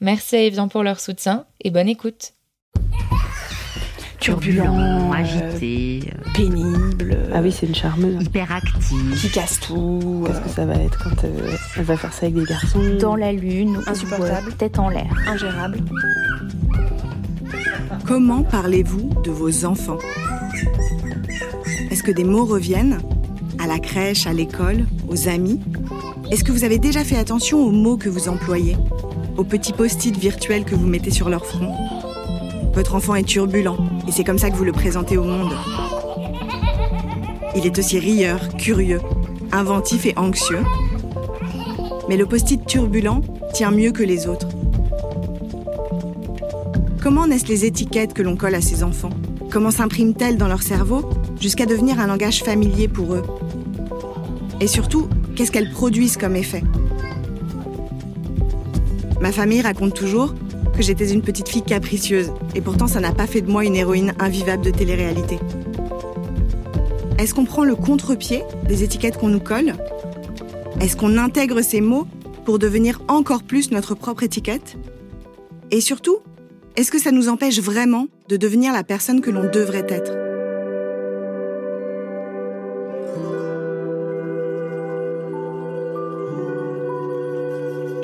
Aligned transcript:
Merci 0.00 0.36
à 0.36 0.42
Evian 0.42 0.68
pour 0.68 0.84
leur 0.84 1.00
soutien 1.00 1.44
et 1.60 1.70
bonne 1.70 1.88
écoute. 1.88 2.34
Turbulent, 4.20 5.10
agité, 5.10 6.00
euh, 6.12 6.32
pénible. 6.34 7.18
Ah 7.32 7.40
oui, 7.40 7.50
c'est 7.50 7.66
une 7.66 7.74
charmeuse. 7.74 8.22
Hyperactive. 8.22 9.16
Qui 9.16 9.30
casse 9.30 9.58
tout. 9.58 10.24
Qu'est-ce 10.26 10.40
que 10.40 10.48
ça 10.48 10.66
va 10.66 10.74
être 10.74 11.02
quand 11.02 11.24
euh, 11.24 11.56
elle 11.76 11.84
va 11.84 11.96
faire 11.96 12.12
ça 12.12 12.26
avec 12.26 12.36
des 12.36 12.44
garçons 12.44 12.80
Dans 13.00 13.16
la 13.16 13.32
lune, 13.32 13.80
insupportable, 13.86 14.52
tête 14.54 14.78
en 14.78 14.88
l'air, 14.88 15.12
ingérable. 15.26 15.78
Comment 18.06 18.42
parlez-vous 18.42 19.10
de 19.24 19.30
vos 19.30 19.64
enfants? 19.64 19.98
Est-ce 21.90 22.02
que 22.02 22.12
des 22.12 22.24
mots 22.24 22.44
reviennent? 22.44 23.00
À 23.58 23.66
la 23.66 23.78
crèche, 23.78 24.26
à 24.26 24.32
l'école, 24.32 24.86
aux 25.08 25.28
amis? 25.28 25.60
Est-ce 26.30 26.44
que 26.44 26.52
vous 26.52 26.64
avez 26.64 26.78
déjà 26.78 27.02
fait 27.02 27.16
attention 27.16 27.58
aux 27.64 27.72
mots 27.72 27.96
que 27.96 28.08
vous 28.08 28.28
employez? 28.28 28.76
Aux 29.38 29.44
petits 29.44 29.72
post-it 29.72 30.16
virtuels 30.16 30.64
que 30.64 30.74
vous 30.74 30.86
mettez 30.86 31.12
sur 31.12 31.28
leur 31.28 31.46
front. 31.46 31.72
Votre 32.74 32.96
enfant 32.96 33.14
est 33.14 33.22
turbulent 33.22 33.78
et 34.06 34.12
c'est 34.12 34.24
comme 34.24 34.38
ça 34.38 34.50
que 34.50 34.56
vous 34.56 34.64
le 34.64 34.72
présentez 34.72 35.16
au 35.16 35.24
monde. 35.24 35.52
Il 37.54 37.64
est 37.64 37.78
aussi 37.78 37.98
rieur, 37.98 38.40
curieux, 38.56 39.00
inventif 39.52 40.06
et 40.06 40.14
anxieux. 40.16 40.64
Mais 42.08 42.16
le 42.16 42.26
post-it 42.26 42.64
turbulent 42.66 43.22
tient 43.54 43.70
mieux 43.70 43.92
que 43.92 44.02
les 44.02 44.26
autres. 44.26 44.48
Comment 47.00 47.28
naissent 47.28 47.48
les 47.48 47.64
étiquettes 47.64 48.14
que 48.14 48.22
l'on 48.22 48.36
colle 48.36 48.56
à 48.56 48.60
ses 48.60 48.82
enfants? 48.82 49.10
Comment 49.50 49.70
s'impriment-elles 49.70 50.36
dans 50.36 50.48
leur 50.48 50.62
cerveau 50.62 51.08
jusqu'à 51.40 51.64
devenir 51.64 52.00
un 52.00 52.08
langage 52.08 52.42
familier 52.42 52.88
pour 52.88 53.14
eux? 53.14 53.22
Et 54.60 54.66
surtout, 54.66 55.08
qu'est-ce 55.36 55.52
qu'elles 55.52 55.70
produisent 55.70 56.16
comme 56.16 56.34
effet? 56.34 56.62
Ma 59.20 59.32
famille 59.32 59.60
raconte 59.60 59.94
toujours 59.94 60.34
que 60.76 60.82
j'étais 60.82 61.12
une 61.12 61.22
petite 61.22 61.48
fille 61.48 61.62
capricieuse, 61.62 62.30
et 62.54 62.60
pourtant 62.60 62.86
ça 62.86 63.00
n'a 63.00 63.12
pas 63.12 63.26
fait 63.26 63.40
de 63.40 63.50
moi 63.50 63.64
une 63.64 63.74
héroïne 63.74 64.14
invivable 64.20 64.64
de 64.64 64.70
télé-réalité. 64.70 65.38
Est-ce 67.18 67.34
qu'on 67.34 67.44
prend 67.44 67.64
le 67.64 67.74
contre-pied 67.74 68.44
des 68.68 68.84
étiquettes 68.84 69.18
qu'on 69.18 69.28
nous 69.28 69.40
colle? 69.40 69.74
Est-ce 70.80 70.96
qu'on 70.96 71.18
intègre 71.18 71.62
ces 71.62 71.80
mots 71.80 72.06
pour 72.44 72.60
devenir 72.60 73.02
encore 73.08 73.42
plus 73.42 73.72
notre 73.72 73.96
propre 73.96 74.22
étiquette? 74.22 74.76
Et 75.72 75.80
surtout, 75.80 76.18
est-ce 76.76 76.92
que 76.92 77.00
ça 77.00 77.10
nous 77.10 77.28
empêche 77.28 77.58
vraiment 77.58 78.06
de 78.28 78.36
devenir 78.36 78.72
la 78.72 78.84
personne 78.84 79.20
que 79.20 79.30
l'on 79.30 79.50
devrait 79.50 79.86
être? 79.88 80.27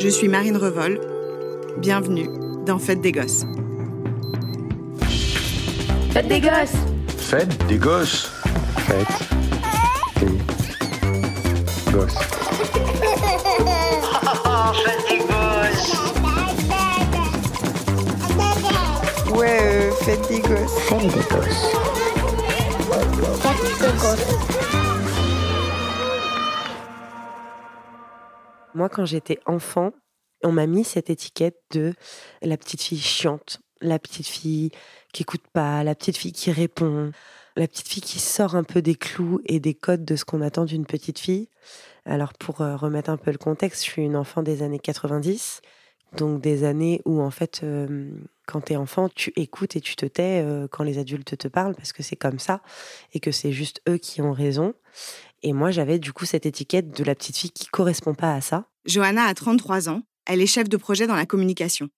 Je 0.05 0.11
suis 0.11 0.29
Marine 0.29 0.59
Revol. 0.59 1.01
Bienvenue 1.79 2.29
dans 2.67 2.79
Fête 2.79 3.01
des 3.01 3.11
Gosses. 3.11 3.47
Fête 6.11 6.29
des 6.29 6.41
Gosses 6.41 6.77
Fête 7.17 7.67
des 7.69 7.79
Gosses 7.79 8.31
Fête 8.81 9.09
des 10.21 10.27
Gosses. 11.91 12.19
Fête 14.85 15.05
des 15.09 15.21
Gosses 15.25 15.97
Ouais, 19.35 19.59
euh, 19.63 19.91
Fête 20.03 20.29
des 20.29 20.41
Gosses. 20.41 20.79
Fête 20.81 21.01
des 21.01 21.25
Gosses. 21.31 21.73
Fête 23.41 23.63
des 23.81 23.97
Gosses. 23.99 24.44
Moi, 28.75 28.89
quand 28.89 29.05
j'étais 29.05 29.39
enfant, 29.47 29.93
on 30.43 30.51
m'a 30.51 30.67
mis 30.67 30.85
cette 30.85 31.09
étiquette 31.09 31.61
de 31.71 31.95
la 32.43 32.57
petite 32.57 32.83
fille 32.83 33.01
chiante, 33.01 33.61
la 33.81 34.01
petite 34.01 34.27
fille 34.27 34.71
qui 35.13 35.23
écoute 35.23 35.47
pas, 35.53 35.85
la 35.85 35.95
petite 35.95 36.17
fille 36.17 36.33
qui 36.33 36.51
répond, 36.51 37.13
la 37.57 37.69
petite 37.69 37.89
fille 37.89 38.03
qui 38.03 38.19
sort 38.19 38.57
un 38.57 38.65
peu 38.65 38.83
des 38.83 38.97
clous 38.97 39.41
et 39.47 39.61
des 39.61 39.75
codes 39.75 40.05
de 40.05 40.17
ce 40.17 40.25
qu'on 40.25 40.41
attend 40.41 40.65
d'une 40.65 40.87
petite 40.87 41.21
fille. 41.21 41.49
Alors 42.05 42.33
pour 42.35 42.63
euh, 42.63 42.75
remettre 42.75 43.11
un 43.11 43.17
peu 43.17 43.31
le 43.31 43.39
contexte, 43.39 43.85
je 43.85 43.91
suis 43.91 44.03
une 44.03 44.17
enfant 44.17 44.43
des 44.43 44.63
années 44.63 44.81
90, 44.81 45.63
donc 46.17 46.41
des 46.41 46.65
années 46.65 47.01
où 47.05 47.23
en 47.23 47.31
fait, 47.31 47.65
quand 48.47 48.61
tu 48.63 48.73
es 48.73 48.77
enfant, 48.77 49.09
tu 49.09 49.33
écoutes 49.37 49.77
et 49.77 49.81
tu 49.81 49.97
te 49.97 50.07
tais 50.07 50.45
quand 50.71 50.85
les 50.85 50.99
adultes 50.99 51.37
te 51.37 51.49
parlent 51.49 51.75
parce 51.75 51.93
que 51.93 52.03
c'est 52.03 52.17
comme 52.17 52.39
ça 52.39 52.61
et 53.13 53.21
que 53.21 53.33
c'est 53.33 53.53
juste 53.53 53.81
eux 53.89 53.99
qui 53.99 54.21
ont 54.21 54.33
raison. 54.33 54.75
Et 55.47 55.53
moi, 55.53 55.71
j'avais 55.71 55.99
du 55.99 56.15
coup 56.15 56.25
cette 56.25 56.47
étiquette 56.47 56.97
de 56.97 57.05
la 57.05 57.15
petite 57.15 57.37
fille 57.37 57.51
qui 57.51 57.67
correspond 57.67 58.15
pas 58.15 58.35
à 58.35 58.41
ça. 58.41 58.65
Johanna 58.87 59.25
a 59.25 59.35
33 59.35 59.91
ans. 59.91 60.01
Elle 60.27 60.41
est 60.41 60.47
chef 60.47 60.71
de 60.71 60.79
projet 60.79 61.07
dans 61.07 61.15
la 61.15 61.27
communication. 61.27 61.91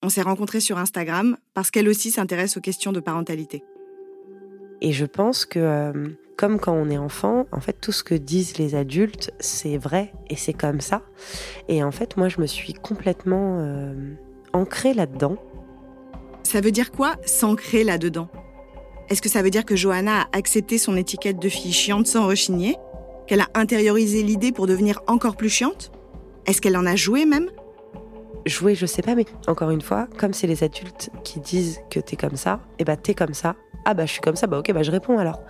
On 0.00 0.08
s'est 0.08 0.22
rencontrés 0.22 0.60
sur 0.60 0.78
Instagram 0.78 1.36
parce 1.54 1.72
qu'elle 1.72 1.88
aussi 1.88 2.12
s'intéresse 2.12 2.56
aux 2.56 2.60
questions 2.60 2.92
de 2.92 3.00
parentalité. 3.00 3.64
Et 4.80 4.92
je 4.92 5.06
pense 5.06 5.44
que, 5.44 5.58
euh, 5.58 6.08
comme 6.36 6.60
quand 6.60 6.72
on 6.72 6.88
est 6.88 6.96
enfant, 6.96 7.46
en 7.50 7.60
fait, 7.60 7.80
tout 7.80 7.90
ce 7.90 8.04
que 8.04 8.14
disent 8.14 8.58
les 8.58 8.76
adultes, 8.76 9.32
c'est 9.40 9.76
vrai 9.76 10.12
et 10.30 10.36
c'est 10.36 10.52
comme 10.52 10.80
ça. 10.80 11.02
Et 11.66 11.82
en 11.82 11.90
fait, 11.90 12.16
moi, 12.16 12.28
je 12.28 12.40
me 12.40 12.46
suis 12.46 12.74
complètement 12.74 13.58
euh, 13.58 14.14
ancrée 14.52 14.94
là-dedans. 14.94 15.36
Ça 16.44 16.60
veut 16.60 16.70
dire 16.70 16.92
quoi 16.92 17.16
s'ancrer 17.26 17.82
là-dedans? 17.82 18.28
Est-ce 19.08 19.20
que 19.20 19.28
ça 19.28 19.42
veut 19.42 19.50
dire 19.50 19.64
que 19.64 19.74
Johanna 19.74 20.22
a 20.22 20.36
accepté 20.36 20.78
son 20.78 20.96
étiquette 20.96 21.40
de 21.40 21.48
fille 21.48 21.72
chiante 21.72 22.06
sans 22.06 22.26
rechigner? 22.28 22.76
Qu'elle 23.26 23.40
a 23.40 23.48
intériorisé 23.54 24.22
l'idée 24.22 24.52
pour 24.52 24.66
devenir 24.66 25.00
encore 25.06 25.36
plus 25.36 25.48
chiante? 25.48 25.90
Est-ce 26.46 26.60
qu'elle 26.60 26.76
en 26.76 26.84
a 26.84 26.94
joué 26.94 27.24
même? 27.24 27.48
Jouer, 28.44 28.74
je 28.74 28.84
sais 28.84 29.00
pas, 29.00 29.14
mais 29.14 29.24
encore 29.46 29.70
une 29.70 29.80
fois, 29.80 30.06
comme 30.18 30.34
c'est 30.34 30.46
les 30.46 30.62
adultes 30.62 31.08
qui 31.22 31.40
disent 31.40 31.80
que 31.90 31.98
t'es 32.00 32.16
comme 32.16 32.36
ça, 32.36 32.60
et 32.78 32.84
bah 32.84 32.96
t'es 32.96 33.14
comme 33.14 33.32
ça. 33.32 33.56
Ah 33.86 33.94
bah 33.94 34.04
je 34.04 34.12
suis 34.12 34.20
comme 34.20 34.36
ça, 34.36 34.46
bah 34.46 34.58
ok, 34.58 34.72
bah 34.72 34.82
je 34.82 34.90
réponds 34.90 35.18
alors. 35.18 35.40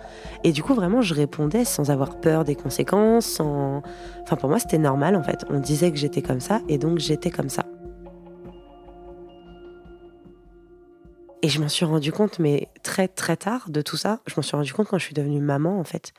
Et 0.45 0.53
du 0.53 0.63
coup, 0.63 0.73
vraiment, 0.73 1.01
je 1.01 1.13
répondais 1.13 1.65
sans 1.65 1.91
avoir 1.91 2.21
peur 2.21 2.45
des 2.45 2.55
conséquences. 2.55 3.41
Enfin, 3.41 4.37
pour 4.37 4.47
moi, 4.49 4.59
c'était 4.59 4.77
normal 4.77 5.17
en 5.17 5.23
fait. 5.23 5.43
On 5.49 5.59
disait 5.59 5.91
que 5.91 5.97
j'étais 5.97 6.21
comme 6.21 6.39
ça, 6.39 6.61
et 6.69 6.77
donc 6.77 6.99
j'étais 6.99 7.29
comme 7.29 7.49
ça. 7.49 7.65
Et 11.45 11.47
je 11.47 11.61
m'en 11.61 11.69
suis 11.69 11.85
rendu 11.85 12.11
compte, 12.11 12.39
mais 12.39 12.69
très 12.81 13.07
très 13.07 13.37
tard 13.37 13.69
de 13.69 13.83
tout 13.83 13.97
ça. 13.97 14.19
Je 14.25 14.33
m'en 14.35 14.41
suis 14.41 14.57
rendu 14.57 14.73
compte 14.73 14.87
quand 14.87 14.97
je 14.97 15.05
suis 15.05 15.13
devenue 15.13 15.41
maman, 15.41 15.79
en 15.79 15.83
fait. 15.83 16.11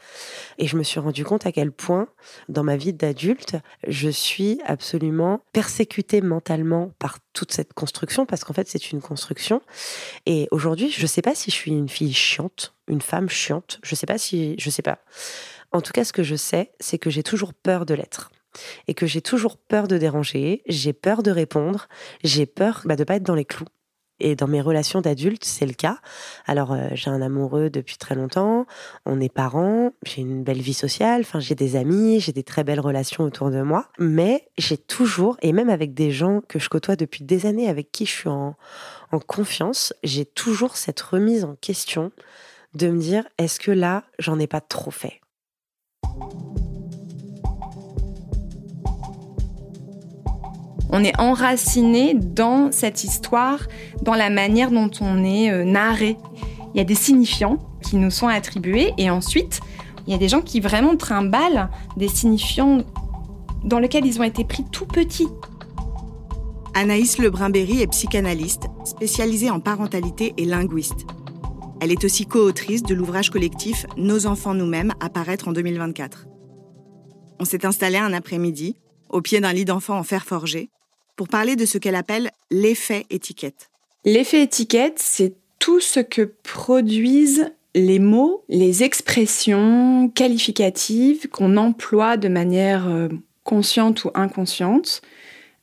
Et 0.59 0.69
je 0.69 0.77
me 0.77 0.85
suis 0.85 1.01
rendu 1.01 1.25
compte 1.25 1.47
à 1.47 1.51
quel 1.51 1.73
point, 1.73 2.07
dans 2.49 2.63
ma 2.63 2.77
vie 2.77 2.93
d'adulte, 2.93 3.57
je 3.89 4.09
suis 4.09 4.61
absolument 4.65 5.41
persécutée 5.53 6.21
mentalement 6.21 6.93
par 7.01 7.19
toute 7.33 7.53
cette 7.53 7.73
construction, 7.73 8.25
parce 8.25 8.45
qu'en 8.45 8.53
fait, 8.53 8.69
c'est 8.69 8.93
une 8.93 9.01
construction. 9.01 9.63
Et 10.27 10.47
aujourd'hui, 10.53 10.93
je 10.93 11.03
ne 11.03 11.09
sais 11.09 11.23
pas 11.23 11.35
si 11.35 11.51
je 11.51 11.57
suis 11.57 11.73
une 11.73 11.89
fille 11.89 12.15
chiante, 12.15 12.77
une 12.87 13.01
femme 13.01 13.29
chiante. 13.29 13.81
Je 13.83 13.97
sais 13.97 14.07
pas 14.07 14.19
si. 14.19 14.55
Je 14.61 14.71
sais 14.71 14.83
pas. 14.83 15.01
En 15.73 15.81
tout 15.81 15.91
cas, 15.91 16.05
ce 16.05 16.13
que 16.13 16.23
je 16.23 16.37
sais, 16.37 16.71
c'est 16.79 16.99
que 16.99 17.11
j'ai 17.11 17.25
toujours 17.25 17.53
peur 17.53 17.85
de 17.85 17.95
l'être 17.95 18.31
et 18.87 18.95
que 18.95 19.07
j'ai 19.07 19.23
toujours 19.23 19.57
peur 19.57 19.89
de 19.89 19.99
déranger, 19.99 20.63
j'ai 20.69 20.93
peur 20.93 21.25
de 21.25 21.33
répondre, 21.33 21.89
j'ai 22.23 22.47
peur 22.47 22.83
bah, 22.85 22.95
de 22.95 23.03
pas 23.03 23.17
être 23.17 23.25
dans 23.25 23.35
les 23.35 23.45
clous. 23.45 23.67
Et 24.19 24.35
dans 24.35 24.47
mes 24.47 24.61
relations 24.61 25.01
d'adultes, 25.01 25.45
c'est 25.45 25.67
le 25.67 25.75
cas. 25.75 25.99
Alors, 26.47 26.73
euh, 26.73 26.89
j'ai 26.93 27.11
un 27.11 27.21
amoureux 27.21 27.71
depuis 27.71 27.97
très 27.97 28.15
longtemps, 28.15 28.67
on 29.05 29.21
est 29.21 29.33
parents, 29.33 29.93
j'ai 30.05 30.23
une 30.23 30.43
belle 30.43 30.61
vie 30.61 30.75
sociale, 30.75 31.21
enfin, 31.21 31.41
j'ai 31.41 31.55
des 31.55 31.77
amis, 31.77 32.21
j'ai 32.21 32.33
des 32.33 32.43
très 32.43 32.65
belles 32.65 32.81
relations 32.81 33.25
autour 33.25 33.51
de 33.51 33.63
moi. 33.63 33.89
Mais 33.99 34.49
j'ai 34.57 34.79
toujours, 34.79 35.37
et 35.43 35.53
même 35.53 35.69
avec 35.69 35.95
des 35.95 36.11
gens 36.11 36.41
que 36.49 36.59
je 36.59 36.69
côtoie 36.69 36.97
depuis 36.97 37.25
des 37.25 37.47
années, 37.47 37.69
avec 37.69 37.93
qui 37.93 38.07
je 38.07 38.13
suis 38.13 38.29
en, 38.29 38.57
en 39.13 39.19
confiance, 39.19 39.93
j'ai 40.03 40.25
toujours 40.25 40.77
cette 40.77 41.01
remise 41.01 41.45
en 41.45 41.55
question 41.57 42.13
de 42.75 42.89
me 42.89 43.01
dire, 43.01 43.25
est-ce 43.39 43.61
que 43.61 43.71
là, 43.71 44.05
j'en 44.19 44.39
ai 44.39 44.47
pas 44.47 44.61
trop 44.61 44.91
fait? 44.91 45.21
On 50.91 51.03
est 51.03 51.19
enraciné 51.19 52.15
dans 52.15 52.71
cette 52.73 53.05
histoire, 53.05 53.61
dans 54.03 54.15
la 54.15 54.31
manière 54.31 54.71
dont 54.71 54.91
on 55.01 55.25
est 55.25 55.51
euh, 55.51 55.65
narré. 55.65 56.17
Il 56.75 56.79
y 56.79 56.81
a 56.81 56.85
des 56.85 56.95
signifiants 56.95 57.59
qui 57.83 57.97
nous 57.97 58.11
sont 58.11 58.29
attribués 58.29 58.93
et 58.99 59.11
ensuite, 59.11 59.61
il 60.07 60.13
y 60.13 60.15
a 60.15 60.19
des 60.19 60.29
gens 60.29 60.43
qui 60.43 60.61
vraiment 60.61 60.97
trimballent 60.97 61.69
des 61.97 62.09
signifiants 62.09 62.83
dans 63.65 63.79
lesquels 63.79 64.07
ils 64.07 64.21
ont 64.21 64.25
été 64.25 64.45
pris 64.45 64.65
tout 64.71 64.87
petits. 64.87 65.29
Anaïs 66.75 67.19
Lebrun-Berry 67.19 67.83
est 67.83 67.87
psychanalyste, 67.89 68.69
spécialisée 68.85 69.51
en 69.51 69.61
parentalité 69.61 70.35
et 70.37 70.45
linguiste. 70.45 71.07
Elle 71.81 71.91
est 71.91 72.05
aussi 72.05 72.27
co-autrice 72.27 72.83
de 72.83 72.95
l'ouvrage 72.95 73.31
collectif 73.31 73.87
Nos 73.97 74.27
enfants 74.27 74.55
nous-mêmes, 74.55 74.93
à 75.01 75.09
paraître 75.09 75.49
en 75.49 75.53
2024. 75.53 76.27
On 77.41 77.45
s'est 77.45 77.67
installé 77.67 77.99
un 77.99 78.13
après-midi, 78.13 78.77
au 79.09 79.21
pied 79.21 79.41
d'un 79.41 79.53
lit 79.53 79.65
d'enfants 79.65 79.99
en 79.99 80.03
fer 80.03 80.25
forgé, 80.25 80.71
pour 81.17 81.29
parler 81.29 81.57
de 81.57 81.65
ce 81.65 81.79
qu'elle 81.79 81.95
appelle 81.95 82.31
l'effet 82.51 83.07
étiquette. 83.11 83.71
L'effet 84.05 84.43
étiquette, 84.43 84.99
c'est 84.99 85.35
tout 85.59 85.81
ce 85.81 86.01
que 86.01 86.23
produisent 86.23 87.51
les 87.75 87.99
mots, 87.99 88.45
les 88.49 88.85
expressions 88.85 90.11
qualificatives 90.15 91.29
qu'on 91.29 91.57
emploie 91.57 92.17
de 92.17 92.29
manière 92.29 92.89
euh, 92.89 93.09
consciente 93.45 94.05
ou 94.05 94.11
inconsciente, 94.15 95.03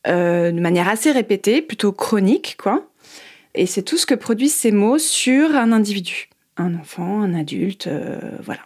euh, 0.06 0.52
de 0.52 0.60
manière 0.60 0.88
assez 0.88 1.10
répétée, 1.10 1.62
plutôt 1.62 1.92
chronique, 1.92 2.56
quoi. 2.58 2.88
Et 3.54 3.66
c'est 3.66 3.82
tout 3.82 3.96
ce 3.96 4.06
que 4.06 4.14
produisent 4.14 4.54
ces 4.54 4.72
mots 4.72 4.98
sur 4.98 5.54
un 5.54 5.72
individu, 5.72 6.28
un 6.56 6.74
enfant, 6.74 7.22
un 7.22 7.34
adulte, 7.34 7.86
euh, 7.86 8.18
voilà. 8.42 8.60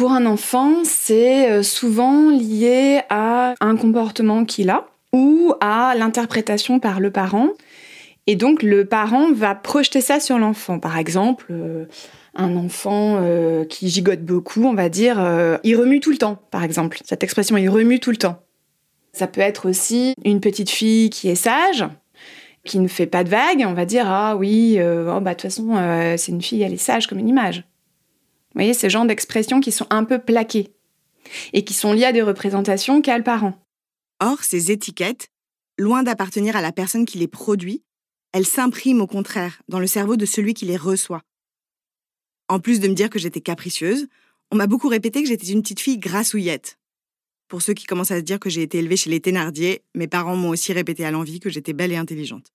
Pour 0.00 0.12
un 0.12 0.24
enfant, 0.24 0.82
c'est 0.82 1.62
souvent 1.62 2.30
lié 2.30 3.02
à 3.10 3.52
un 3.60 3.76
comportement 3.76 4.46
qu'il 4.46 4.70
a 4.70 4.86
ou 5.12 5.52
à 5.60 5.94
l'interprétation 5.94 6.80
par 6.80 7.00
le 7.00 7.10
parent 7.10 7.50
et 8.26 8.34
donc 8.34 8.62
le 8.62 8.86
parent 8.86 9.30
va 9.30 9.54
projeter 9.54 10.00
ça 10.00 10.18
sur 10.18 10.38
l'enfant. 10.38 10.78
Par 10.78 10.96
exemple, 10.96 11.48
euh, 11.50 11.84
un 12.34 12.56
enfant 12.56 13.18
euh, 13.20 13.66
qui 13.66 13.90
gigote 13.90 14.22
beaucoup, 14.22 14.64
on 14.64 14.72
va 14.72 14.88
dire, 14.88 15.20
euh, 15.20 15.58
il 15.64 15.76
remue 15.76 16.00
tout 16.00 16.12
le 16.12 16.16
temps, 16.16 16.38
par 16.50 16.64
exemple. 16.64 16.98
Cette 17.04 17.22
expression, 17.22 17.58
il 17.58 17.68
remue 17.68 18.00
tout 18.00 18.10
le 18.10 18.16
temps. 18.16 18.40
Ça 19.12 19.26
peut 19.26 19.42
être 19.42 19.68
aussi 19.68 20.14
une 20.24 20.40
petite 20.40 20.70
fille 20.70 21.10
qui 21.10 21.28
est 21.28 21.34
sage, 21.34 21.84
qui 22.64 22.78
ne 22.78 22.88
fait 22.88 23.06
pas 23.06 23.22
de 23.22 23.28
vagues, 23.28 23.66
on 23.68 23.74
va 23.74 23.84
dire, 23.84 24.06
ah 24.06 24.34
oui, 24.34 24.78
oh, 24.80 25.20
bah, 25.20 25.34
de 25.34 25.34
toute 25.34 25.42
façon, 25.42 25.74
c'est 26.16 26.32
une 26.32 26.40
fille, 26.40 26.62
elle 26.62 26.72
est 26.72 26.78
sage 26.78 27.06
comme 27.06 27.18
une 27.18 27.28
image. 27.28 27.64
Vous 28.52 28.60
voyez, 28.60 28.74
ce 28.74 28.88
genre 28.88 29.06
d'expressions 29.06 29.60
qui 29.60 29.72
sont 29.72 29.86
un 29.90 30.04
peu 30.04 30.18
plaquées 30.18 30.72
et 31.52 31.64
qui 31.64 31.74
sont 31.74 31.92
liées 31.92 32.04
à 32.04 32.12
des 32.12 32.22
représentations 32.22 33.00
qu'a 33.00 33.16
le 33.16 33.24
parent. 33.24 33.54
Or, 34.20 34.42
ces 34.42 34.70
étiquettes, 34.72 35.28
loin 35.78 36.02
d'appartenir 36.02 36.56
à 36.56 36.60
la 36.60 36.72
personne 36.72 37.06
qui 37.06 37.18
les 37.18 37.28
produit, 37.28 37.82
elles 38.32 38.46
s'impriment 38.46 39.02
au 39.02 39.06
contraire 39.06 39.62
dans 39.68 39.78
le 39.78 39.86
cerveau 39.86 40.16
de 40.16 40.26
celui 40.26 40.54
qui 40.54 40.66
les 40.66 40.76
reçoit. 40.76 41.22
En 42.48 42.58
plus 42.58 42.80
de 42.80 42.88
me 42.88 42.94
dire 42.94 43.10
que 43.10 43.18
j'étais 43.18 43.40
capricieuse, 43.40 44.08
on 44.50 44.56
m'a 44.56 44.66
beaucoup 44.66 44.88
répété 44.88 45.22
que 45.22 45.28
j'étais 45.28 45.52
une 45.52 45.62
petite 45.62 45.80
fille 45.80 45.98
grassouillette. 45.98 46.78
Pour 47.46 47.62
ceux 47.62 47.74
qui 47.74 47.86
commencent 47.86 48.10
à 48.10 48.18
se 48.18 48.24
dire 48.24 48.40
que 48.40 48.50
j'ai 48.50 48.62
été 48.62 48.78
élevée 48.78 48.96
chez 48.96 49.10
les 49.10 49.20
Thénardier, 49.20 49.82
mes 49.94 50.08
parents 50.08 50.36
m'ont 50.36 50.50
aussi 50.50 50.72
répété 50.72 51.04
à 51.04 51.10
l'envie 51.10 51.40
que 51.40 51.50
j'étais 51.50 51.72
belle 51.72 51.92
et 51.92 51.96
intelligente. 51.96 52.52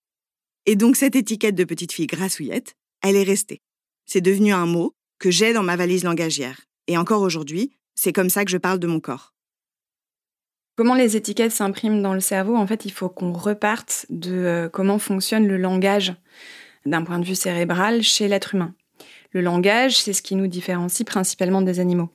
Et 0.65 0.75
donc 0.75 0.95
cette 0.95 1.15
étiquette 1.15 1.55
de 1.55 1.63
petite 1.63 1.91
fille 1.91 2.07
grassouillette, 2.07 2.75
elle 3.01 3.15
est 3.15 3.23
restée. 3.23 3.61
C'est 4.05 4.21
devenu 4.21 4.53
un 4.53 4.65
mot 4.65 4.93
que 5.19 5.31
j'ai 5.31 5.53
dans 5.53 5.63
ma 5.63 5.75
valise 5.75 6.03
langagière. 6.03 6.61
Et 6.87 6.97
encore 6.97 7.21
aujourd'hui, 7.21 7.71
c'est 7.95 8.13
comme 8.13 8.29
ça 8.29 8.45
que 8.45 8.51
je 8.51 8.57
parle 8.57 8.79
de 8.79 8.87
mon 8.87 8.99
corps. 8.99 9.33
Comment 10.75 10.95
les 10.95 11.15
étiquettes 11.15 11.53
s'impriment 11.53 12.01
dans 12.01 12.13
le 12.13 12.19
cerveau? 12.19 12.55
En 12.55 12.67
fait, 12.67 12.85
il 12.85 12.91
faut 12.91 13.07
qu'on 13.07 13.31
reparte 13.31 14.05
de 14.09 14.33
euh, 14.33 14.69
comment 14.69 14.99
fonctionne 14.99 15.47
le 15.47 15.57
langage 15.57 16.13
d'un 16.85 17.03
point 17.03 17.19
de 17.19 17.25
vue 17.25 17.35
cérébral 17.35 18.03
chez 18.03 18.27
l'être 18.27 18.55
humain. 18.55 18.73
Le 19.31 19.41
langage, 19.41 19.97
c'est 19.97 20.13
ce 20.13 20.21
qui 20.21 20.35
nous 20.35 20.47
différencie 20.47 21.05
principalement 21.05 21.61
des 21.61 21.79
animaux. 21.79 22.09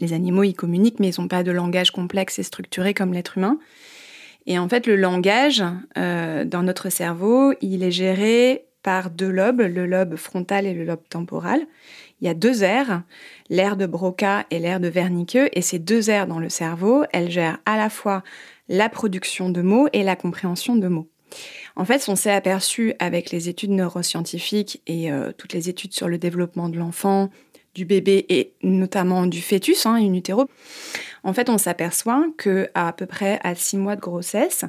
Les 0.00 0.12
animaux, 0.12 0.42
ils 0.42 0.54
communiquent, 0.54 1.00
mais 1.00 1.08
ils 1.08 1.20
n'ont 1.20 1.28
pas 1.28 1.42
de 1.42 1.50
langage 1.50 1.90
complexe 1.90 2.38
et 2.38 2.42
structuré 2.42 2.92
comme 2.92 3.14
l'être 3.14 3.38
humain. 3.38 3.58
Et 4.46 4.58
en 4.58 4.68
fait, 4.68 4.86
le 4.86 4.96
langage, 4.96 5.64
euh, 5.96 6.44
dans 6.44 6.62
notre 6.62 6.90
cerveau, 6.90 7.54
il 7.62 7.82
est 7.82 7.90
géré 7.90 8.66
par 8.82 9.10
deux 9.10 9.30
lobes, 9.30 9.62
le 9.62 9.86
lobe 9.86 10.16
frontal 10.16 10.66
et 10.66 10.74
le 10.74 10.84
lobe 10.84 11.02
temporal. 11.08 11.66
Il 12.20 12.26
y 12.26 12.30
a 12.30 12.34
deux 12.34 12.62
aires 12.62 13.02
l'aire 13.48 13.76
de 13.76 13.86
Broca 13.86 14.46
et 14.50 14.58
l'aire 14.58 14.80
de 14.80 14.88
Wernicke. 14.88 15.50
Et 15.52 15.62
ces 15.62 15.78
deux 15.78 16.10
aires 16.10 16.26
dans 16.26 16.38
le 16.38 16.48
cerveau, 16.48 17.04
elles 17.12 17.30
gèrent 17.30 17.58
à 17.66 17.76
la 17.76 17.90
fois 17.90 18.22
la 18.68 18.88
production 18.88 19.50
de 19.50 19.62
mots 19.62 19.88
et 19.92 20.02
la 20.02 20.16
compréhension 20.16 20.76
de 20.76 20.88
mots. 20.88 21.08
En 21.76 21.84
fait, 21.84 22.08
on 22.08 22.16
s'est 22.16 22.32
aperçu 22.32 22.94
avec 22.98 23.30
les 23.30 23.48
études 23.48 23.70
neuroscientifiques 23.70 24.80
et 24.86 25.12
euh, 25.12 25.32
toutes 25.36 25.52
les 25.52 25.68
études 25.68 25.92
sur 25.92 26.08
le 26.08 26.16
développement 26.16 26.68
de 26.68 26.78
l'enfant, 26.78 27.30
du 27.74 27.84
bébé 27.84 28.24
et 28.30 28.54
notamment 28.62 29.26
du 29.26 29.42
fœtus, 29.42 29.84
hein, 29.84 29.96
in 29.96 30.14
utero. 30.14 30.48
En 31.22 31.34
fait, 31.34 31.50
on 31.50 31.58
s'aperçoit 31.58 32.24
que 32.38 32.70
à, 32.74 32.92
peu 32.92 33.04
près 33.04 33.38
à 33.42 33.54
six 33.54 33.76
mois 33.76 33.96
de 33.96 34.00
grossesse, 34.00 34.64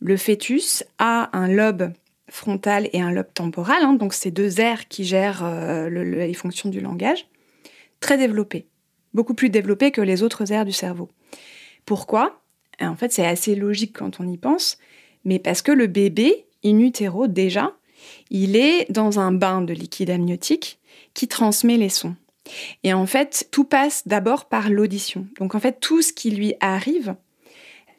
le 0.00 0.16
fœtus 0.16 0.82
a 0.98 1.36
un 1.36 1.48
lobe 1.48 1.92
frontal 2.30 2.88
et 2.92 3.00
un 3.00 3.10
lobe 3.10 3.32
temporal, 3.34 3.82
hein, 3.82 3.94
donc 3.94 4.14
ces 4.14 4.30
deux 4.30 4.60
aires 4.60 4.88
qui 4.88 5.04
gèrent 5.04 5.44
euh, 5.44 5.88
les 5.88 6.34
fonctions 6.34 6.68
du 6.68 6.80
langage 6.80 7.26
très 8.00 8.16
développé, 8.16 8.66
beaucoup 9.14 9.34
plus 9.34 9.50
développé 9.50 9.90
que 9.90 10.00
les 10.00 10.22
autres 10.22 10.52
aires 10.52 10.64
du 10.64 10.72
cerveau. 10.72 11.08
Pourquoi? 11.84 12.42
En 12.80 12.96
fait, 12.96 13.12
c'est 13.12 13.26
assez 13.26 13.54
logique 13.54 13.96
quand 13.96 14.20
on 14.20 14.28
y 14.28 14.38
pense, 14.38 14.78
mais 15.24 15.38
parce 15.38 15.60
que 15.60 15.72
le 15.72 15.86
bébé, 15.86 16.46
in 16.64 16.78
utero 16.78 17.26
déjà, 17.26 17.76
il 18.30 18.56
est 18.56 18.90
dans 18.90 19.20
un 19.20 19.32
bain 19.32 19.60
de 19.60 19.74
liquide 19.74 20.10
amniotique 20.10 20.78
qui 21.12 21.28
transmet 21.28 21.76
les 21.76 21.90
sons. 21.90 22.16
Et 22.82 22.94
en 22.94 23.06
fait, 23.06 23.48
tout 23.50 23.64
passe 23.64 24.08
d'abord 24.08 24.46
par 24.46 24.70
l'audition. 24.70 25.26
Donc 25.38 25.54
en 25.54 25.60
fait, 25.60 25.78
tout 25.80 26.00
ce 26.00 26.12
qui 26.12 26.30
lui 26.30 26.54
arrive 26.60 27.14